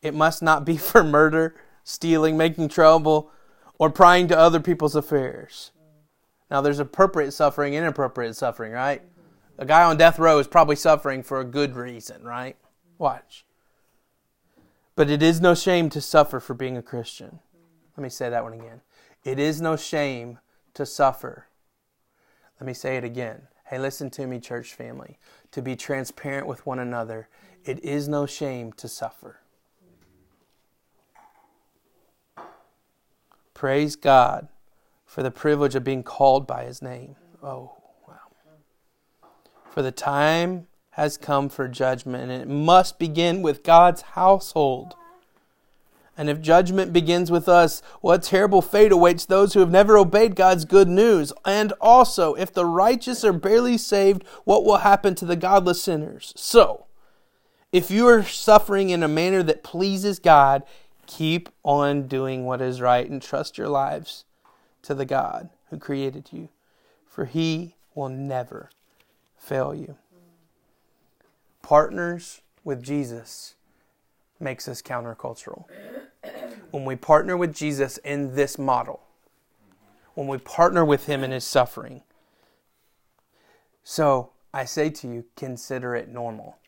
it 0.00 0.14
must 0.14 0.42
not 0.42 0.64
be 0.64 0.76
for 0.78 1.04
murder, 1.04 1.54
stealing, 1.84 2.36
making 2.36 2.68
trouble, 2.68 3.30
or 3.78 3.90
prying 3.90 4.28
to 4.28 4.38
other 4.38 4.60
people's 4.60 4.94
affairs. 4.94 5.72
Now, 6.50 6.60
there's 6.60 6.78
appropriate 6.78 7.32
suffering, 7.32 7.74
inappropriate 7.74 8.36
suffering, 8.36 8.72
right? 8.72 9.02
A 9.58 9.64
guy 9.64 9.82
on 9.82 9.96
death 9.96 10.18
row 10.18 10.38
is 10.38 10.46
probably 10.46 10.76
suffering 10.76 11.22
for 11.22 11.40
a 11.40 11.44
good 11.44 11.74
reason, 11.76 12.22
right? 12.22 12.56
Watch. 12.98 13.44
But 14.94 15.10
it 15.10 15.22
is 15.22 15.40
no 15.40 15.54
shame 15.54 15.88
to 15.90 16.00
suffer 16.00 16.40
for 16.40 16.54
being 16.54 16.76
a 16.76 16.82
Christian. 16.82 17.40
Let 17.96 18.02
me 18.02 18.08
say 18.08 18.28
that 18.28 18.42
one 18.42 18.52
again. 18.52 18.82
It 19.24 19.38
is 19.38 19.60
no 19.60 19.76
shame 19.76 20.38
to 20.74 20.84
suffer. 20.84 21.46
Let 22.60 22.66
me 22.66 22.74
say 22.74 22.96
it 22.96 23.04
again. 23.04 23.48
Hey, 23.72 23.78
listen 23.78 24.10
to 24.10 24.26
me, 24.26 24.38
church 24.38 24.74
family. 24.74 25.18
To 25.52 25.62
be 25.62 25.76
transparent 25.76 26.46
with 26.46 26.66
one 26.66 26.78
another, 26.78 27.30
it 27.64 27.82
is 27.82 28.06
no 28.06 28.26
shame 28.26 28.70
to 28.74 28.86
suffer. 28.86 29.40
Praise 33.54 33.96
God 33.96 34.48
for 35.06 35.22
the 35.22 35.30
privilege 35.30 35.74
of 35.74 35.84
being 35.84 36.02
called 36.02 36.46
by 36.46 36.64
his 36.64 36.82
name. 36.82 37.16
Oh, 37.42 37.72
wow. 38.06 38.18
For 39.70 39.80
the 39.80 39.90
time 39.90 40.66
has 40.90 41.16
come 41.16 41.48
for 41.48 41.66
judgment, 41.66 42.30
and 42.30 42.42
it 42.42 42.48
must 42.48 42.98
begin 42.98 43.40
with 43.40 43.62
God's 43.62 44.02
household. 44.02 44.96
And 46.22 46.30
if 46.30 46.40
judgment 46.40 46.92
begins 46.92 47.32
with 47.32 47.48
us, 47.48 47.82
what 48.00 48.22
terrible 48.22 48.62
fate 48.62 48.92
awaits 48.92 49.26
those 49.26 49.54
who 49.54 49.58
have 49.58 49.72
never 49.72 49.98
obeyed 49.98 50.36
God's 50.36 50.64
good 50.64 50.86
news? 50.86 51.32
And 51.44 51.72
also, 51.80 52.34
if 52.34 52.52
the 52.52 52.64
righteous 52.64 53.24
are 53.24 53.32
barely 53.32 53.76
saved, 53.76 54.22
what 54.44 54.64
will 54.64 54.76
happen 54.76 55.16
to 55.16 55.24
the 55.24 55.34
godless 55.34 55.82
sinners? 55.82 56.32
So, 56.36 56.86
if 57.72 57.90
you 57.90 58.06
are 58.06 58.22
suffering 58.22 58.90
in 58.90 59.02
a 59.02 59.08
manner 59.08 59.42
that 59.42 59.64
pleases 59.64 60.20
God, 60.20 60.62
Keep 61.08 61.48
on 61.64 62.06
doing 62.06 62.44
what 62.44 62.60
is 62.60 62.80
right 62.80 63.10
and 63.10 63.20
trust 63.20 63.58
your 63.58 63.66
lives 63.66 64.24
to 64.82 64.94
the 64.94 65.04
God 65.04 65.50
who 65.70 65.76
created 65.76 66.28
you, 66.30 66.50
for 67.04 67.24
He 67.24 67.74
will 67.96 68.08
never 68.08 68.70
fail 69.36 69.74
you. 69.74 69.96
Partners 71.62 72.42
with 72.62 72.80
Jesus 72.80 73.56
makes 74.42 74.68
us 74.68 74.82
countercultural. 74.82 75.64
When 76.70 76.84
we 76.84 76.96
partner 76.96 77.36
with 77.36 77.54
Jesus 77.54 77.98
in 77.98 78.34
this 78.34 78.58
model, 78.58 79.00
when 80.14 80.26
we 80.26 80.38
partner 80.38 80.84
with 80.84 81.06
Him 81.06 81.24
in 81.24 81.30
His 81.30 81.44
suffering. 81.44 82.02
So 83.84 84.30
I 84.52 84.64
say 84.64 84.90
to 84.90 85.08
you, 85.08 85.24
consider 85.36 85.94
it 85.94 86.08
normal. 86.08 86.58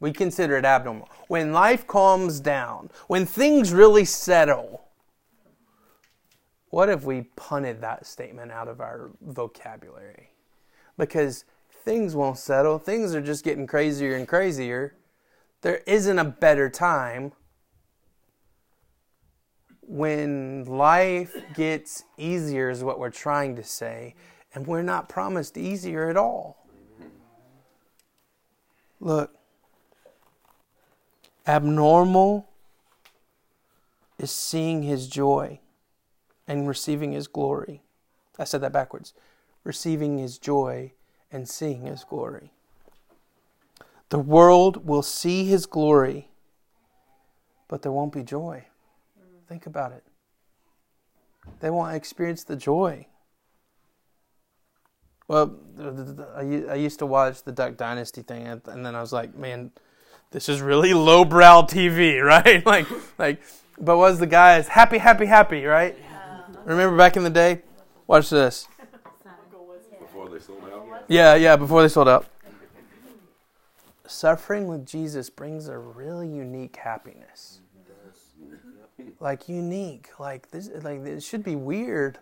We 0.00 0.12
consider 0.12 0.56
it 0.56 0.64
abnormal. 0.64 1.08
When 1.28 1.52
life 1.52 1.86
calms 1.86 2.40
down, 2.40 2.90
when 3.06 3.24
things 3.24 3.72
really 3.72 4.04
settle, 4.04 4.82
what 6.70 6.88
if 6.88 7.04
we 7.04 7.22
punted 7.36 7.80
that 7.82 8.06
statement 8.06 8.50
out 8.50 8.66
of 8.66 8.80
our 8.80 9.10
vocabulary? 9.20 10.30
Because 10.98 11.44
things 11.84 12.16
won't 12.16 12.38
settle, 12.38 12.78
things 12.78 13.14
are 13.14 13.20
just 13.20 13.44
getting 13.44 13.66
crazier 13.66 14.16
and 14.16 14.26
crazier. 14.26 14.94
There 15.62 15.82
isn't 15.86 16.18
a 16.18 16.24
better 16.24 16.68
time 16.68 17.32
when 19.80 20.64
life 20.64 21.34
gets 21.54 22.04
easier, 22.16 22.68
is 22.70 22.82
what 22.82 22.98
we're 22.98 23.10
trying 23.10 23.56
to 23.56 23.64
say, 23.64 24.14
and 24.54 24.66
we're 24.66 24.82
not 24.82 25.08
promised 25.08 25.56
easier 25.56 26.08
at 26.10 26.16
all. 26.16 26.66
Look, 29.00 29.34
Abnormal 31.46 32.48
is 34.18 34.30
seeing 34.30 34.82
his 34.82 35.08
joy 35.08 35.60
and 36.46 36.68
receiving 36.68 37.12
his 37.12 37.26
glory. 37.28 37.82
I 38.38 38.44
said 38.44 38.60
that 38.62 38.72
backwards. 38.72 39.12
Receiving 39.64 40.18
his 40.18 40.38
joy 40.38 40.92
and 41.30 41.48
seeing 41.48 41.82
his 41.82 42.04
glory. 42.04 42.52
The 44.12 44.18
world 44.18 44.86
will 44.86 45.00
see 45.00 45.46
his 45.46 45.64
glory, 45.64 46.28
but 47.66 47.80
there 47.80 47.90
won't 47.90 48.12
be 48.12 48.22
joy. 48.22 48.66
Think 49.48 49.64
about 49.64 49.92
it. 49.92 50.04
They 51.60 51.70
won't 51.70 51.96
experience 51.96 52.44
the 52.44 52.54
joy. 52.54 53.06
Well, 55.28 55.56
I 56.36 56.74
used 56.74 56.98
to 56.98 57.06
watch 57.06 57.42
the 57.42 57.52
Duck 57.52 57.78
Dynasty 57.78 58.20
thing, 58.20 58.46
and 58.48 58.84
then 58.84 58.94
I 58.94 59.00
was 59.00 59.14
like, 59.14 59.34
man, 59.34 59.70
this 60.30 60.50
is 60.50 60.60
really 60.60 60.92
lowbrow 60.92 61.62
TV, 61.62 62.22
right? 62.22 62.66
like, 62.74 62.86
like 63.18 63.40
But 63.80 63.96
was 63.96 64.18
the 64.18 64.26
guy 64.26 64.58
is 64.58 64.68
happy, 64.68 64.98
happy, 64.98 65.24
happy, 65.24 65.64
right? 65.64 65.96
Yeah. 65.98 66.42
Remember 66.66 66.98
back 66.98 67.16
in 67.16 67.24
the 67.24 67.30
day? 67.30 67.62
Watch 68.06 68.28
this. 68.28 68.68
Before 69.98 70.28
they 70.28 70.38
sold 70.38 70.64
out. 70.70 71.04
Yeah, 71.08 71.34
yeah, 71.34 71.56
before 71.56 71.80
they 71.80 71.88
sold 71.88 72.10
out. 72.10 72.26
Suffering 74.12 74.68
with 74.68 74.86
Jesus 74.86 75.30
brings 75.30 75.68
a 75.68 75.78
really 75.78 76.28
unique 76.28 76.76
happiness. 76.76 77.60
Like 79.18 79.48
unique, 79.48 80.10
like 80.20 80.50
this 80.50 80.68
like 80.82 81.00
it 81.00 81.22
should 81.22 81.42
be 81.42 81.56
weird. 81.56 82.18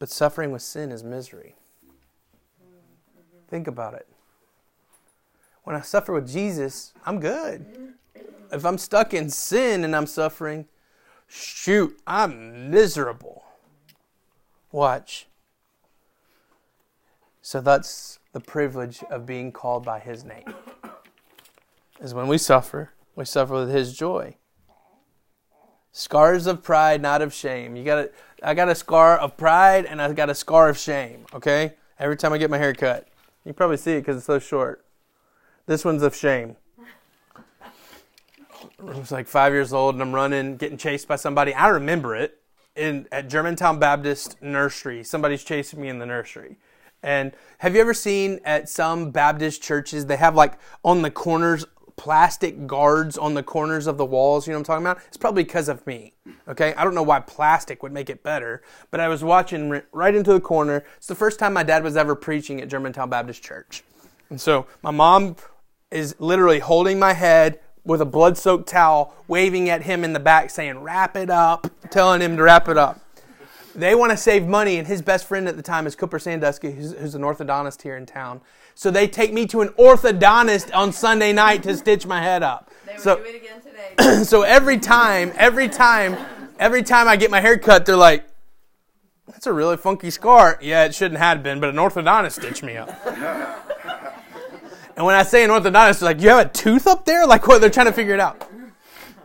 But 0.00 0.10
suffering 0.10 0.50
with 0.50 0.60
sin 0.60 0.90
is 0.90 1.04
misery. 1.04 1.54
Think 3.48 3.68
about 3.68 3.94
it. 3.94 4.08
When 5.62 5.76
I 5.76 5.82
suffer 5.82 6.12
with 6.12 6.28
Jesus, 6.28 6.92
I'm 7.06 7.20
good. 7.20 7.94
If 8.50 8.66
I'm 8.66 8.76
stuck 8.76 9.14
in 9.14 9.30
sin 9.30 9.84
and 9.84 9.94
I'm 9.94 10.06
suffering, 10.06 10.66
shoot, 11.28 11.96
I'm 12.06 12.70
miserable. 12.70 13.44
Watch. 14.72 15.26
So 17.40 17.60
that's 17.60 18.18
the 18.32 18.40
privilege 18.40 19.02
of 19.10 19.26
being 19.26 19.52
called 19.52 19.84
by 19.84 19.98
his 19.98 20.24
name. 20.24 20.54
Is 22.00 22.14
when 22.14 22.26
we 22.26 22.38
suffer, 22.38 22.92
we 23.14 23.24
suffer 23.24 23.54
with 23.54 23.70
his 23.70 23.96
joy. 23.96 24.36
Scars 25.92 26.46
of 26.46 26.62
pride, 26.62 27.02
not 27.02 27.20
of 27.20 27.34
shame. 27.34 27.76
You 27.76 27.84
got 27.84 27.98
a, 27.98 28.10
I 28.42 28.54
got 28.54 28.68
a 28.68 28.74
scar 28.74 29.18
of 29.18 29.36
pride 29.36 29.84
and 29.84 30.00
I 30.00 30.12
got 30.12 30.30
a 30.30 30.34
scar 30.34 30.68
of 30.68 30.78
shame, 30.78 31.26
okay? 31.34 31.74
Every 31.98 32.16
time 32.16 32.32
I 32.32 32.38
get 32.38 32.50
my 32.50 32.58
hair 32.58 32.72
cut. 32.72 33.08
You 33.44 33.52
probably 33.52 33.76
see 33.76 33.92
it 33.92 34.00
because 34.00 34.16
it's 34.16 34.26
so 34.26 34.38
short. 34.38 34.84
This 35.66 35.84
one's 35.84 36.02
of 36.02 36.16
shame. 36.16 36.56
I 38.80 38.98
was 38.98 39.12
like 39.12 39.28
five 39.28 39.52
years 39.52 39.72
old 39.72 39.94
and 39.94 40.02
I'm 40.02 40.14
running, 40.14 40.56
getting 40.56 40.78
chased 40.78 41.06
by 41.06 41.16
somebody. 41.16 41.54
I 41.54 41.68
remember 41.68 42.16
it 42.16 42.40
in 42.74 43.06
at 43.12 43.28
Germantown 43.28 43.78
Baptist 43.78 44.40
Nursery. 44.42 45.04
Somebody's 45.04 45.44
chasing 45.44 45.80
me 45.80 45.88
in 45.88 45.98
the 45.98 46.06
nursery. 46.06 46.56
And 47.02 47.32
have 47.58 47.74
you 47.74 47.80
ever 47.80 47.94
seen 47.94 48.40
at 48.44 48.68
some 48.68 49.10
Baptist 49.10 49.62
churches 49.62 50.06
they 50.06 50.16
have 50.16 50.34
like 50.34 50.54
on 50.84 51.02
the 51.02 51.10
corners 51.10 51.64
plastic 51.96 52.66
guards 52.66 53.18
on 53.18 53.34
the 53.34 53.42
corners 53.42 53.86
of 53.86 53.98
the 53.98 54.04
walls? 54.04 54.46
You 54.46 54.52
know 54.52 54.58
what 54.58 54.70
I'm 54.70 54.82
talking 54.82 54.86
about? 54.86 55.08
It's 55.08 55.16
probably 55.16 55.44
because 55.44 55.68
of 55.68 55.86
me. 55.86 56.14
Okay, 56.48 56.74
I 56.74 56.84
don't 56.84 56.94
know 56.94 57.02
why 57.02 57.20
plastic 57.20 57.82
would 57.82 57.92
make 57.92 58.10
it 58.10 58.22
better, 58.22 58.62
but 58.90 59.00
I 59.00 59.08
was 59.08 59.22
watching 59.22 59.82
right 59.92 60.14
into 60.14 60.32
the 60.32 60.40
corner. 60.40 60.84
It's 60.96 61.06
the 61.06 61.14
first 61.14 61.38
time 61.38 61.52
my 61.52 61.62
dad 61.62 61.82
was 61.82 61.96
ever 61.96 62.14
preaching 62.14 62.60
at 62.60 62.68
Germantown 62.68 63.10
Baptist 63.10 63.42
Church, 63.42 63.82
and 64.30 64.40
so 64.40 64.66
my 64.82 64.90
mom 64.90 65.36
is 65.90 66.16
literally 66.18 66.58
holding 66.58 66.98
my 66.98 67.12
head 67.12 67.60
with 67.84 68.00
a 68.00 68.06
blood 68.06 68.38
soaked 68.38 68.68
towel, 68.68 69.14
waving 69.28 69.68
at 69.68 69.82
him 69.82 70.04
in 70.04 70.12
the 70.12 70.20
back, 70.20 70.50
saying, 70.50 70.78
Wrap 70.78 71.16
it 71.16 71.30
up, 71.30 71.66
telling 71.90 72.20
him 72.20 72.36
to 72.36 72.42
wrap 72.42 72.68
it 72.68 72.78
up. 72.78 73.01
They 73.74 73.94
want 73.94 74.10
to 74.10 74.16
save 74.16 74.46
money, 74.46 74.76
and 74.78 74.86
his 74.86 75.00
best 75.02 75.26
friend 75.26 75.48
at 75.48 75.56
the 75.56 75.62
time 75.62 75.86
is 75.86 75.94
Cooper 75.96 76.18
Sandusky, 76.18 76.72
who's, 76.72 76.92
who's 76.92 77.14
an 77.14 77.22
orthodontist 77.22 77.82
here 77.82 77.96
in 77.96 78.04
town. 78.06 78.40
So 78.74 78.90
they 78.90 79.08
take 79.08 79.32
me 79.32 79.46
to 79.48 79.60
an 79.62 79.68
orthodontist 79.70 80.74
on 80.74 80.92
Sunday 80.92 81.32
night 81.32 81.62
to 81.64 81.76
stitch 81.76 82.06
my 82.06 82.20
head 82.22 82.42
up. 82.42 82.70
They 82.86 82.92
would 82.92 83.00
So- 83.02 83.16
do 83.16 83.24
it 83.24 83.34
again 83.36 83.60
today. 83.62 84.24
so 84.24 84.42
every 84.42 84.78
time, 84.78 85.32
every 85.36 85.68
time, 85.68 86.16
every 86.58 86.82
time 86.82 87.08
I 87.08 87.16
get 87.16 87.30
my 87.30 87.40
hair 87.40 87.58
cut, 87.58 87.86
they're 87.86 87.96
like, 87.96 88.24
"That's 89.26 89.46
a 89.46 89.52
really 89.52 89.76
funky 89.76 90.10
scar." 90.10 90.58
Yeah, 90.62 90.84
it 90.84 90.94
shouldn't 90.94 91.18
have 91.20 91.42
been, 91.42 91.60
but 91.60 91.70
an 91.70 91.76
orthodontist 91.76 92.32
stitched 92.40 92.62
me 92.62 92.76
up. 92.76 92.88
and 94.96 95.04
when 95.06 95.14
I 95.14 95.22
say 95.22 95.44
an 95.44 95.50
orthodontist, 95.50 96.00
they're 96.00 96.08
like, 96.10 96.20
"You 96.20 96.28
have 96.30 96.46
a 96.46 96.48
tooth 96.48 96.86
up 96.86 97.04
there?" 97.04 97.26
Like 97.26 97.46
what? 97.46 97.60
They're 97.60 97.70
trying 97.70 97.86
to 97.86 97.92
figure 97.92 98.14
it 98.14 98.20
out. 98.20 98.46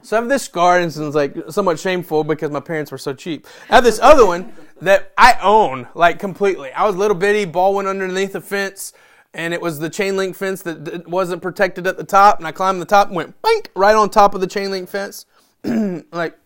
So 0.08 0.16
I 0.16 0.22
have 0.22 0.30
this 0.30 0.44
scar, 0.44 0.78
and 0.78 0.86
it's 0.86 0.98
like 0.98 1.36
somewhat 1.50 1.78
shameful 1.78 2.24
because 2.24 2.50
my 2.50 2.62
parents 2.62 2.94
were 2.94 2.98
so 2.98 3.14
cheap. 3.14 3.46
I 3.70 3.76
have 3.76 3.84
this 3.84 4.00
other 4.00 4.26
one 4.26 4.54
that 4.80 5.12
I 5.18 5.38
own 5.42 5.90
like 5.96 6.18
completely. 6.18 6.72
I 6.72 6.86
was 6.88 6.96
little 6.96 7.14
bitty, 7.14 7.44
ball 7.44 7.74
went 7.74 7.90
underneath 7.90 8.32
the 8.32 8.40
fence, 8.40 8.94
and 9.34 9.54
it 9.54 9.60
was 9.60 9.80
the 9.80 9.90
chain 9.90 10.16
link 10.16 10.38
fence 10.38 10.62
that 10.62 11.10
wasn't 11.10 11.42
protected 11.42 11.88
at 11.88 11.98
the 11.98 12.06
top, 12.06 12.38
and 12.38 12.48
I 12.48 12.54
climbed 12.54 12.82
the 12.82 12.86
top 12.86 13.08
and 13.08 13.18
went 13.18 13.42
bink 13.42 13.70
right 13.76 13.98
on 13.98 14.10
top 14.10 14.34
of 14.34 14.40
the 14.40 14.48
chain 14.48 14.72
link 14.72 14.88
fence. 14.88 15.26
like, 15.66 16.40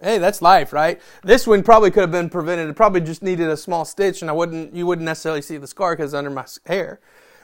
hey, 0.00 0.18
that's 0.18 0.40
life, 0.40 0.72
right? 0.72 1.00
This 1.24 1.44
one 1.44 1.64
probably 1.64 1.90
could 1.90 2.02
have 2.02 2.12
been 2.12 2.30
prevented. 2.30 2.70
It 2.70 2.76
probably 2.76 3.00
just 3.00 3.24
needed 3.24 3.48
a 3.48 3.56
small 3.56 3.84
stitch, 3.84 4.22
and 4.22 4.30
I 4.30 4.32
wouldn't, 4.32 4.76
you 4.76 4.86
wouldn't 4.86 5.06
necessarily 5.06 5.42
see 5.42 5.56
the 5.56 5.66
scar 5.66 5.96
because 5.96 6.14
under 6.14 6.30
my 6.30 6.46
hair. 6.66 7.00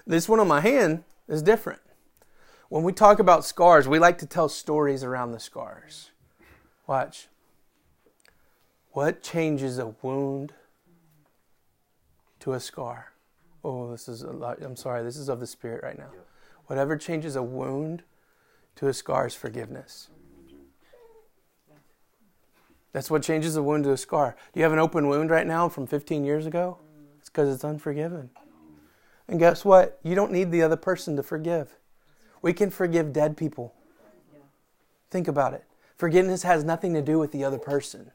This 0.06 0.28
one 0.28 0.38
on 0.38 0.46
my 0.46 0.60
hand 0.60 1.02
is 1.26 1.42
different. 1.42 1.80
When 2.68 2.82
we 2.82 2.92
talk 2.92 3.18
about 3.18 3.44
scars, 3.44 3.86
we 3.86 3.98
like 3.98 4.18
to 4.18 4.26
tell 4.26 4.48
stories 4.48 5.04
around 5.04 5.32
the 5.32 5.40
scars. 5.40 6.10
Watch. 6.86 7.28
What 8.92 9.22
changes 9.22 9.78
a 9.78 9.94
wound 10.02 10.52
to 12.40 12.52
a 12.52 12.60
scar? 12.60 13.12
Oh, 13.64 13.90
this 13.90 14.08
is 14.08 14.22
a 14.22 14.30
lot. 14.30 14.62
I'm 14.62 14.76
sorry, 14.76 15.02
this 15.02 15.16
is 15.16 15.28
of 15.28 15.40
the 15.40 15.46
Spirit 15.46 15.82
right 15.82 15.98
now. 15.98 16.10
Whatever 16.66 16.96
changes 16.96 17.36
a 17.36 17.42
wound 17.42 18.02
to 18.76 18.88
a 18.88 18.94
scar 18.94 19.26
is 19.26 19.34
forgiveness. 19.34 20.08
That's 22.92 23.10
what 23.10 23.22
changes 23.22 23.56
a 23.56 23.62
wound 23.62 23.84
to 23.84 23.92
a 23.92 23.96
scar. 23.96 24.36
Do 24.52 24.60
you 24.60 24.64
have 24.64 24.72
an 24.72 24.78
open 24.78 25.08
wound 25.08 25.30
right 25.30 25.46
now 25.46 25.68
from 25.68 25.86
15 25.86 26.24
years 26.24 26.46
ago? 26.46 26.78
It's 27.18 27.28
because 27.28 27.52
it's 27.52 27.64
unforgiven. 27.64 28.30
And 29.26 29.40
guess 29.40 29.64
what? 29.64 29.98
You 30.02 30.14
don't 30.14 30.30
need 30.30 30.52
the 30.52 30.62
other 30.62 30.76
person 30.76 31.16
to 31.16 31.22
forgive. 31.22 31.76
We 32.44 32.52
can 32.52 32.68
forgive 32.68 33.14
dead 33.14 33.38
people. 33.38 33.72
Think 35.10 35.28
about 35.28 35.54
it. 35.54 35.64
Forgiveness 35.96 36.42
has 36.42 36.62
nothing 36.62 36.92
to 36.92 37.00
do 37.00 37.18
with 37.18 37.32
the 37.32 37.42
other 37.42 37.56
person, 37.56 38.10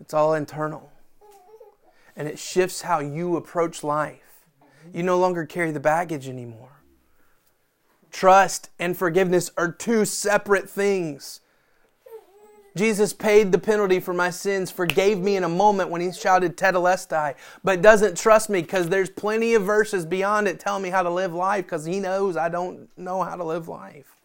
it's 0.00 0.12
all 0.12 0.34
internal. 0.34 0.90
And 2.16 2.26
it 2.26 2.40
shifts 2.40 2.82
how 2.82 2.98
you 2.98 3.36
approach 3.36 3.84
life. 3.84 4.44
You 4.92 5.04
no 5.04 5.20
longer 5.20 5.46
carry 5.46 5.70
the 5.70 5.78
baggage 5.78 6.28
anymore. 6.28 6.82
Trust 8.10 8.70
and 8.76 8.96
forgiveness 8.96 9.52
are 9.56 9.70
two 9.70 10.04
separate 10.04 10.68
things. 10.68 11.41
Jesus 12.76 13.12
paid 13.12 13.52
the 13.52 13.58
penalty 13.58 14.00
for 14.00 14.14
my 14.14 14.30
sins, 14.30 14.70
forgave 14.70 15.18
me 15.18 15.36
in 15.36 15.44
a 15.44 15.48
moment 15.48 15.90
when 15.90 16.00
he 16.00 16.12
shouted 16.12 16.56
Tetelestai, 16.56 17.34
but 17.62 17.82
doesn't 17.82 18.16
trust 18.16 18.48
me 18.48 18.62
because 18.62 18.88
there's 18.88 19.10
plenty 19.10 19.54
of 19.54 19.62
verses 19.62 20.06
beyond 20.06 20.48
it 20.48 20.58
telling 20.58 20.82
me 20.82 20.88
how 20.88 21.02
to 21.02 21.10
live 21.10 21.34
life 21.34 21.64
because 21.66 21.84
he 21.84 22.00
knows 22.00 22.36
I 22.36 22.48
don't 22.48 22.88
know 22.96 23.22
how 23.22 23.36
to 23.36 23.44
live 23.44 23.68
life. 23.68 24.16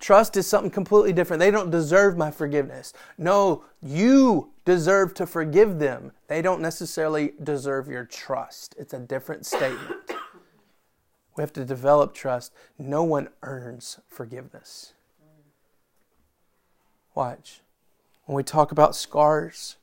Trust 0.00 0.36
is 0.36 0.48
something 0.48 0.70
completely 0.70 1.12
different. 1.12 1.38
They 1.38 1.52
don't 1.52 1.70
deserve 1.70 2.16
my 2.16 2.32
forgiveness. 2.32 2.92
No, 3.18 3.64
you 3.80 4.50
deserve 4.64 5.14
to 5.14 5.26
forgive 5.26 5.78
them. 5.78 6.10
They 6.26 6.42
don't 6.42 6.60
necessarily 6.60 7.34
deserve 7.40 7.86
your 7.86 8.04
trust. 8.04 8.74
It's 8.76 8.94
a 8.94 8.98
different 8.98 9.46
statement. 9.46 10.00
We 11.36 11.42
have 11.42 11.52
to 11.52 11.64
develop 11.64 12.14
trust. 12.14 12.52
No 12.78 13.04
one 13.04 13.28
earns 13.42 14.00
forgiveness. 14.08 14.92
Watch. 17.14 17.60
When 18.24 18.36
we 18.36 18.42
talk 18.42 18.72
about 18.72 18.96
scars, 18.96 19.76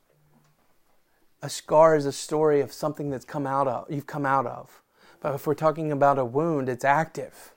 a 1.42 1.48
scar 1.48 1.94
is 1.96 2.06
a 2.06 2.12
story 2.12 2.60
of 2.60 2.72
something 2.72 3.10
that's 3.10 3.24
come 3.24 3.46
out 3.46 3.68
of 3.68 3.90
you've 3.90 4.06
come 4.06 4.26
out 4.26 4.46
of. 4.46 4.82
But 5.20 5.34
if 5.34 5.46
we're 5.46 5.54
talking 5.54 5.92
about 5.92 6.18
a 6.18 6.24
wound, 6.24 6.68
it's 6.68 6.84
active. 6.84 7.52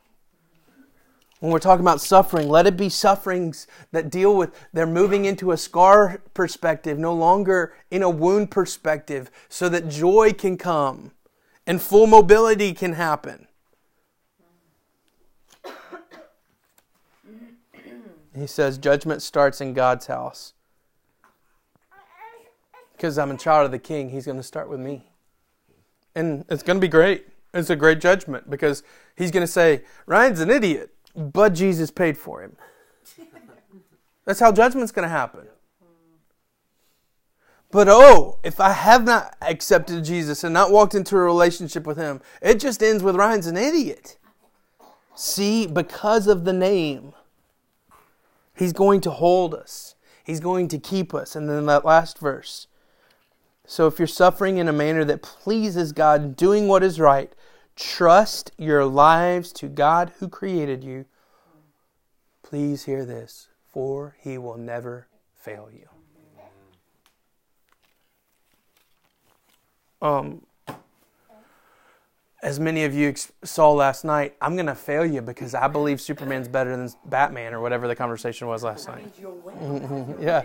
When 1.39 1.51
we're 1.51 1.59
talking 1.59 1.83
about 1.83 1.99
suffering, 1.99 2.47
let 2.47 2.67
it 2.67 2.77
be 2.77 2.87
sufferings 2.87 3.67
that 3.91 4.09
deal 4.09 4.35
with 4.35 4.51
they're 4.71 4.85
moving 4.85 5.25
into 5.25 5.51
a 5.51 5.57
scar 5.57 6.21
perspective, 6.33 6.97
no 6.97 7.13
longer 7.13 7.73
in 7.91 8.01
a 8.01 8.09
wound 8.09 8.51
perspective, 8.51 9.29
so 9.49 9.67
that 9.69 9.89
joy 9.89 10.31
can 10.33 10.57
come 10.57 11.11
and 11.65 11.81
full 11.81 12.07
mobility 12.07 12.73
can 12.73 12.93
happen. 12.93 13.47
He 18.35 18.47
says 18.47 18.77
judgment 18.77 19.21
starts 19.21 19.61
in 19.61 19.73
God's 19.73 20.07
house. 20.07 20.53
Because 22.93 23.17
I'm 23.17 23.31
a 23.31 23.37
child 23.37 23.65
of 23.65 23.71
the 23.71 23.79
king, 23.79 24.09
he's 24.09 24.25
going 24.25 24.37
to 24.37 24.43
start 24.43 24.69
with 24.69 24.79
me. 24.79 25.09
And 26.15 26.45
it's 26.49 26.63
going 26.63 26.77
to 26.77 26.81
be 26.81 26.87
great. 26.87 27.27
It's 27.53 27.69
a 27.69 27.75
great 27.75 28.01
judgment 28.01 28.49
because 28.49 28.83
he's 29.15 29.29
going 29.29 29.45
to 29.45 29.51
say, 29.51 29.83
Ryan's 30.05 30.39
an 30.39 30.49
idiot, 30.49 30.91
but 31.15 31.53
Jesus 31.53 31.91
paid 31.91 32.17
for 32.17 32.41
him. 32.41 32.55
That's 34.25 34.39
how 34.39 34.51
judgment's 34.51 34.91
going 34.91 35.03
to 35.03 35.09
happen. 35.09 35.47
But 37.69 37.87
oh, 37.89 38.37
if 38.43 38.59
I 38.59 38.71
have 38.71 39.03
not 39.03 39.35
accepted 39.41 40.03
Jesus 40.03 40.43
and 40.43 40.53
not 40.53 40.71
walked 40.71 40.93
into 40.93 41.15
a 41.17 41.19
relationship 41.19 41.87
with 41.87 41.97
him, 41.97 42.21
it 42.41 42.59
just 42.59 42.83
ends 42.83 43.01
with 43.01 43.15
Ryan's 43.15 43.47
an 43.47 43.57
idiot. 43.57 44.17
See, 45.15 45.65
because 45.65 46.27
of 46.27 46.45
the 46.45 46.53
name, 46.53 47.13
he's 48.55 48.73
going 48.73 49.01
to 49.01 49.11
hold 49.11 49.53
us, 49.53 49.95
he's 50.23 50.39
going 50.39 50.67
to 50.69 50.77
keep 50.77 51.13
us. 51.13 51.35
And 51.35 51.49
then 51.49 51.65
that 51.67 51.85
last 51.85 52.19
verse. 52.19 52.67
So 53.65 53.87
if 53.87 53.97
you're 53.97 54.07
suffering 54.07 54.57
in 54.57 54.67
a 54.67 54.73
manner 54.73 55.05
that 55.05 55.21
pleases 55.21 55.93
God, 55.93 56.35
doing 56.35 56.67
what 56.67 56.83
is 56.83 56.99
right, 56.99 57.31
trust 57.75 58.51
your 58.57 58.85
lives 58.85 59.51
to 59.53 59.67
God 59.67 60.11
who 60.19 60.27
created 60.27 60.83
you 60.83 61.05
please 62.53 62.83
hear 62.83 63.03
this, 63.03 63.47
for 63.71 64.15
he 64.19 64.37
will 64.37 64.59
never 64.59 65.07
fail 65.33 65.69
you. 65.73 65.89
Um, 70.07 70.45
as 72.43 72.59
many 72.59 72.83
of 72.83 72.93
you 72.93 73.15
saw 73.43 73.71
last 73.71 74.03
night, 74.03 74.35
I'm 74.41 74.55
going 74.55 74.65
to 74.65 74.75
fail 74.75 75.05
you 75.05 75.21
because 75.21 75.55
I 75.55 75.69
believe 75.69 76.01
Superman's 76.01 76.49
better 76.49 76.75
than 76.75 76.89
Batman 77.05 77.53
or 77.53 77.61
whatever 77.61 77.87
the 77.87 77.95
conversation 77.95 78.47
was 78.47 78.63
last 78.63 78.89
night. 78.89 79.05
yeah. 80.19 80.43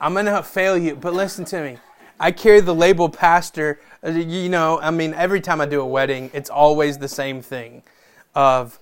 I'm 0.00 0.12
going 0.12 0.26
to 0.26 0.42
fail 0.42 0.76
you, 0.76 0.96
but 0.96 1.14
listen 1.14 1.44
to 1.46 1.62
me. 1.62 1.78
I 2.18 2.32
carry 2.32 2.60
the 2.60 2.74
label 2.74 3.08
pastor. 3.08 3.80
Uh, 4.04 4.10
you 4.10 4.48
know, 4.48 4.80
I 4.80 4.90
mean, 4.90 5.14
every 5.14 5.40
time 5.40 5.60
I 5.60 5.66
do 5.66 5.80
a 5.80 5.86
wedding, 5.86 6.30
it's 6.34 6.50
always 6.50 6.98
the 6.98 7.08
same 7.08 7.40
thing 7.42 7.84
of 8.34 8.80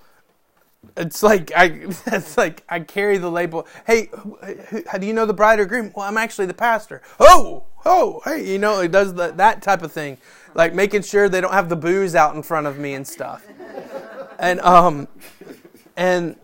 it's 0.97 1.23
like 1.23 1.53
I 1.57 1.65
it's 2.07 2.37
like 2.37 2.65
I 2.69 2.81
carry 2.81 3.19
the 3.19 3.31
label. 3.31 3.67
Hey, 3.87 4.11
how 4.87 4.99
do 4.99 5.07
you 5.07 5.13
know 5.13 5.27
the 5.27 5.35
bride 5.35 5.61
or 5.61 5.67
groom? 5.67 5.93
Well, 5.95 6.07
I'm 6.07 6.19
actually 6.19 6.47
the 6.47 6.55
pastor. 6.55 7.03
Oh, 7.21 7.65
oh, 7.85 8.21
hey, 8.25 8.51
you 8.51 8.59
know, 8.59 8.81
it 8.81 8.91
does 8.91 9.15
the, 9.15 9.33
that 9.33 9.63
type 9.63 9.83
of 9.83 9.93
thing, 9.93 10.19
like 10.55 10.75
making 10.75 11.03
sure 11.03 11.29
they 11.29 11.41
don't 11.41 11.53
have 11.53 11.69
the 11.69 11.77
booze 11.77 12.15
out 12.15 12.35
in 12.35 12.43
front 12.43 12.67
of 12.67 12.79
me 12.79 12.95
and 12.95 13.07
stuff. 13.07 13.47
And 14.39 14.61
um, 14.61 15.09
and 15.97 16.37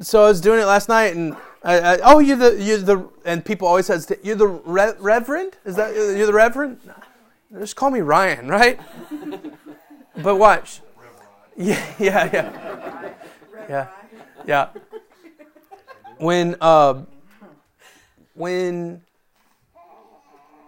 so 0.00 0.24
I 0.24 0.28
was 0.28 0.40
doing 0.40 0.60
it 0.60 0.64
last 0.64 0.88
night, 0.88 1.14
and 1.14 1.36
I, 1.62 1.78
I, 1.78 1.98
oh, 2.02 2.18
you're 2.18 2.36
the 2.36 2.62
you're 2.62 2.78
the 2.78 3.08
and 3.24 3.44
people 3.44 3.68
always 3.68 3.86
says 3.86 4.10
you're 4.22 4.36
the 4.36 4.48
re- 4.48 4.94
reverend. 4.98 5.56
Is 5.64 5.76
that 5.76 5.94
you're 5.94 6.26
the 6.26 6.32
reverend? 6.32 6.80
Just 7.58 7.76
call 7.76 7.90
me 7.90 8.00
Ryan, 8.00 8.48
right? 8.48 8.80
But 10.14 10.36
watch. 10.36 10.82
Yeah, 11.56 11.82
yeah, 11.98 12.28
yeah 12.30 13.01
yeah, 13.68 13.88
yeah. 14.46 14.68
When 16.18 16.56
uh, 16.60 17.02
when 18.34 19.02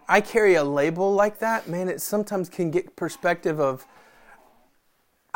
I 0.09 0.20
carry 0.20 0.55
a 0.55 0.64
label 0.64 1.14
like 1.14 1.38
that, 1.38 1.68
man, 1.68 1.88
it 1.88 2.01
sometimes 2.01 2.49
can 2.49 2.70
get 2.70 2.97
perspective 2.97 3.61
of. 3.61 3.86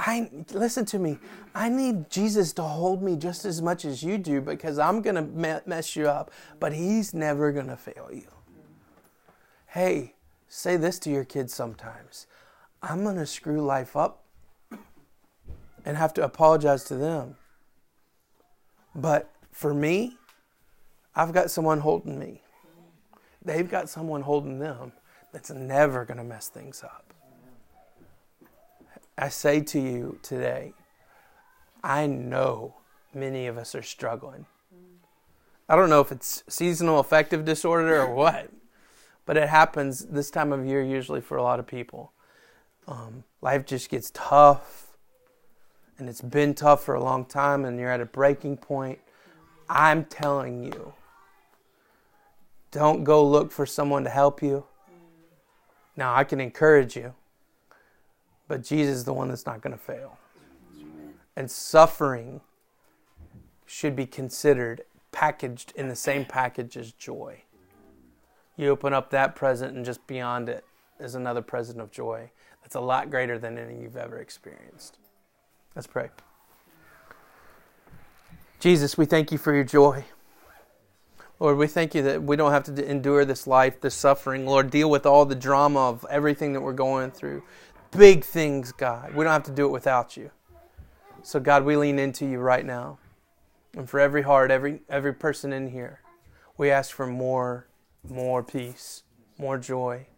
I 0.00 0.30
listen 0.52 0.84
to 0.86 0.98
me. 0.98 1.18
I 1.56 1.68
need 1.68 2.09
Jesus 2.09 2.52
to 2.52 2.62
hold 2.62 3.02
me 3.02 3.16
just 3.16 3.44
as 3.44 3.61
much 3.61 3.84
as 3.84 4.00
you 4.00 4.16
do 4.16 4.40
because 4.40 4.78
I'm 4.78 5.02
gonna 5.02 5.22
mess 5.66 5.96
you 5.96 6.09
up, 6.09 6.30
but 6.61 6.72
He's 6.72 7.12
never 7.12 7.50
gonna 7.50 7.76
fail 7.76 8.09
you. 8.12 8.28
Hey, 9.66 10.14
say 10.48 10.76
this 10.76 10.98
to 11.00 11.11
your 11.11 11.24
kids 11.24 11.52
sometimes. 11.52 12.26
I'm 12.80 13.02
gonna 13.02 13.26
screw 13.26 13.61
life 13.61 13.96
up 13.96 14.22
and 15.84 15.96
have 15.96 16.14
to 16.14 16.22
apologize 16.22 16.84
to 16.84 16.94
them. 16.94 17.36
But 18.99 19.30
for 19.53 19.72
me, 19.72 20.18
I've 21.14 21.32
got 21.32 21.53
someone 21.53 21.78
holding 21.78 22.18
me. 22.18 22.42
They've 23.44 23.70
got 23.70 23.88
someone 23.88 24.22
holding 24.22 24.59
them 24.59 24.92
that's 25.32 25.51
never 25.51 26.05
going 26.05 26.18
to 26.18 26.24
mess 26.24 26.49
things 26.49 26.82
up. 26.82 27.14
I 29.16 29.28
say 29.28 29.61
to 29.61 29.80
you 29.80 30.18
today, 30.22 30.74
I 31.82 32.09
know 32.09 32.74
many 33.14 33.46
of 33.46 33.57
us 33.57 33.76
are 33.76 33.82
struggling. 33.82 34.46
I 35.68 35.76
don't 35.76 35.90
know 35.90 36.01
if 36.01 36.11
it's 36.11 36.42
seasonal 36.49 36.99
affective 36.99 37.44
disorder 37.44 38.03
or 38.03 38.12
what, 38.12 38.51
but 39.26 39.36
it 39.36 39.49
happens 39.49 40.07
this 40.07 40.30
time 40.30 40.53
of 40.53 40.66
year 40.66 40.82
usually 40.82 41.20
for 41.20 41.36
a 41.36 41.42
lot 41.42 41.61
of 41.61 41.68
people. 41.68 42.12
Um, 42.88 43.22
life 43.42 43.64
just 43.64 43.90
gets 43.90 44.11
tough 44.12 44.88
and 45.99 46.09
it's 46.09 46.20
been 46.20 46.55
tough 46.55 46.84
for 46.84 46.94
a 46.94 47.03
long 47.03 47.24
time 47.24 47.64
and 47.64 47.78
you're 47.78 47.90
at 47.90 48.01
a 48.01 48.07
breaking 48.07 48.57
point, 48.57 48.99
I'm 49.68 50.05
telling 50.05 50.64
you, 50.64 50.94
don't 52.70 53.05
go 53.05 53.26
look 53.26 53.51
for 53.51 53.66
someone 53.66 54.05
to 54.05 54.11
help 54.11 54.42
you. 54.42 54.64
Now, 55.96 56.14
I 56.14 56.24
can 56.24 56.40
encourage 56.40 56.96
you, 56.96 57.14
but 58.46 58.62
Jesus 58.62 58.99
is 58.99 59.05
the 59.05 59.12
one 59.12 59.28
that's 59.28 59.46
not 59.46 59.61
going 59.61 59.72
to 59.72 59.82
fail. 59.82 60.18
And 61.34 61.51
suffering 61.51 62.40
should 63.66 63.96
be 63.96 64.07
considered 64.07 64.82
packaged 65.12 65.72
in 65.76 65.88
the 65.88 65.96
same 65.96 66.24
package 66.24 66.76
as 66.76 66.92
joy. 66.92 67.42
You 68.57 68.68
open 68.68 68.92
up 68.92 69.11
that 69.11 69.34
present, 69.34 69.76
and 69.76 69.84
just 69.84 70.07
beyond 70.07 70.49
it 70.49 70.64
is 70.99 71.14
another 71.14 71.42
present 71.42 71.80
of 71.80 71.90
joy 71.90 72.30
that's 72.62 72.74
a 72.74 72.80
lot 72.80 73.11
greater 73.11 73.38
than 73.38 73.57
any 73.57 73.80
you've 73.80 73.96
ever 73.96 74.18
experienced. 74.18 74.99
Let's 75.78 75.86
pray. 75.86 76.08
Jesus, 78.58 78.98
we 78.98 79.04
thank 79.06 79.30
you 79.30 79.38
for 79.38 79.54
your 79.54 79.62
joy. 79.62 80.06
Lord, 81.38 81.56
we 81.56 81.68
thank 81.68 81.94
you 81.94 82.02
that 82.02 82.20
we 82.20 82.34
don't 82.34 82.50
have 82.50 82.64
to 82.64 82.84
endure 82.84 83.24
this 83.24 83.46
life, 83.46 83.80
this 83.80 83.94
suffering. 83.94 84.44
Lord, 84.44 84.72
deal 84.72 84.90
with 84.90 85.06
all 85.06 85.24
the 85.24 85.36
drama 85.36 85.88
of 85.88 86.04
everything 86.10 86.52
that 86.54 86.62
we're 86.62 86.72
going 86.72 87.12
through. 87.12 87.44
Big 87.92 88.24
things, 88.24 88.72
God. 88.72 89.14
We 89.14 89.22
don't 89.22 89.32
have 89.32 89.44
to 89.44 89.52
do 89.52 89.66
it 89.66 89.70
without 89.70 90.16
you. 90.16 90.32
So, 91.22 91.38
God, 91.38 91.64
we 91.64 91.76
lean 91.76 92.00
into 92.00 92.26
you 92.26 92.40
right 92.40 92.66
now. 92.66 92.98
And 93.76 93.88
for 93.88 94.00
every 94.00 94.22
heart, 94.22 94.50
every, 94.50 94.80
every 94.88 95.14
person 95.14 95.52
in 95.52 95.68
here, 95.68 96.00
we 96.56 96.72
ask 96.72 96.90
for 96.90 97.06
more, 97.06 97.68
more 98.02 98.42
peace, 98.42 99.04
more 99.38 99.58
joy 99.58 100.08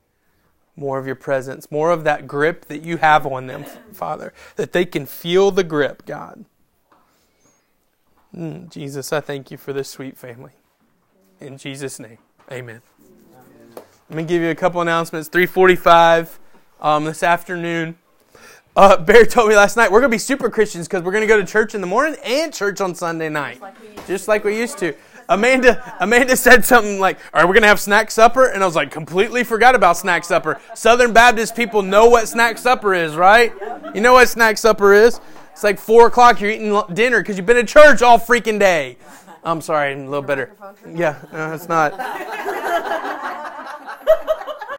more 0.76 0.98
of 0.98 1.06
your 1.06 1.16
presence, 1.16 1.70
more 1.70 1.90
of 1.90 2.04
that 2.04 2.26
grip 2.26 2.66
that 2.66 2.82
you 2.82 2.96
have 2.98 3.26
on 3.26 3.46
them, 3.46 3.64
Father, 3.92 4.32
that 4.56 4.72
they 4.72 4.84
can 4.84 5.06
feel 5.06 5.50
the 5.50 5.64
grip, 5.64 6.06
God. 6.06 6.44
Mm, 8.34 8.70
Jesus, 8.70 9.12
I 9.12 9.20
thank 9.20 9.50
you 9.50 9.56
for 9.56 9.72
this 9.72 9.88
sweet 9.88 10.16
family. 10.16 10.52
In 11.40 11.58
Jesus' 11.58 11.98
name, 11.98 12.18
amen. 12.50 12.82
Let 14.08 14.16
me 14.16 14.22
give 14.24 14.42
you 14.42 14.50
a 14.50 14.54
couple 14.54 14.80
announcements. 14.80 15.28
345 15.28 16.38
um, 16.80 17.04
this 17.04 17.22
afternoon. 17.22 17.96
Uh, 18.76 18.96
Bear 18.96 19.26
told 19.26 19.48
me 19.48 19.56
last 19.56 19.76
night 19.76 19.90
we're 19.90 20.00
going 20.00 20.10
to 20.10 20.14
be 20.14 20.18
super 20.18 20.48
Christians 20.48 20.86
because 20.86 21.02
we're 21.02 21.12
going 21.12 21.22
to 21.22 21.28
go 21.28 21.40
to 21.40 21.46
church 21.46 21.74
in 21.74 21.80
the 21.80 21.86
morning 21.86 22.16
and 22.24 22.54
church 22.54 22.80
on 22.80 22.94
Sunday 22.94 23.28
night. 23.28 23.54
Just 23.54 23.62
like 23.62 24.06
Just 24.06 24.28
like 24.28 24.44
we 24.44 24.56
used 24.56 24.78
to. 24.78 24.94
Amanda, 25.30 25.94
Amanda 26.00 26.36
said 26.36 26.64
something 26.64 26.98
like, 26.98 27.16
"All 27.32 27.40
right, 27.40 27.48
we're 27.48 27.54
gonna 27.54 27.68
have 27.68 27.80
snack 27.80 28.10
supper," 28.10 28.46
and 28.46 28.62
I 28.62 28.66
was 28.66 28.74
like, 28.74 28.90
completely 28.90 29.44
forgot 29.44 29.74
about 29.76 29.96
snack 29.96 30.24
supper. 30.24 30.58
Southern 30.74 31.12
Baptist 31.12 31.54
people 31.54 31.82
know 31.82 32.06
what 32.06 32.28
snack 32.28 32.58
supper 32.58 32.92
is, 32.92 33.14
right? 33.14 33.52
You 33.94 34.00
know 34.00 34.14
what 34.14 34.28
snack 34.28 34.58
supper 34.58 34.92
is? 34.92 35.20
It's 35.52 35.62
like 35.62 35.78
four 35.78 36.08
o'clock. 36.08 36.40
You're 36.40 36.50
eating 36.50 36.82
dinner 36.92 37.20
because 37.20 37.36
you've 37.36 37.46
been 37.46 37.58
at 37.58 37.68
church 37.68 38.02
all 38.02 38.18
freaking 38.18 38.58
day. 38.58 38.96
I'm 39.44 39.60
sorry, 39.60 39.92
I'm 39.92 40.00
a 40.00 40.10
little 40.10 40.22
better. 40.22 40.50
Yeah, 40.86 41.14
no, 41.32 41.54
it's 41.54 41.68
not. 41.68 41.92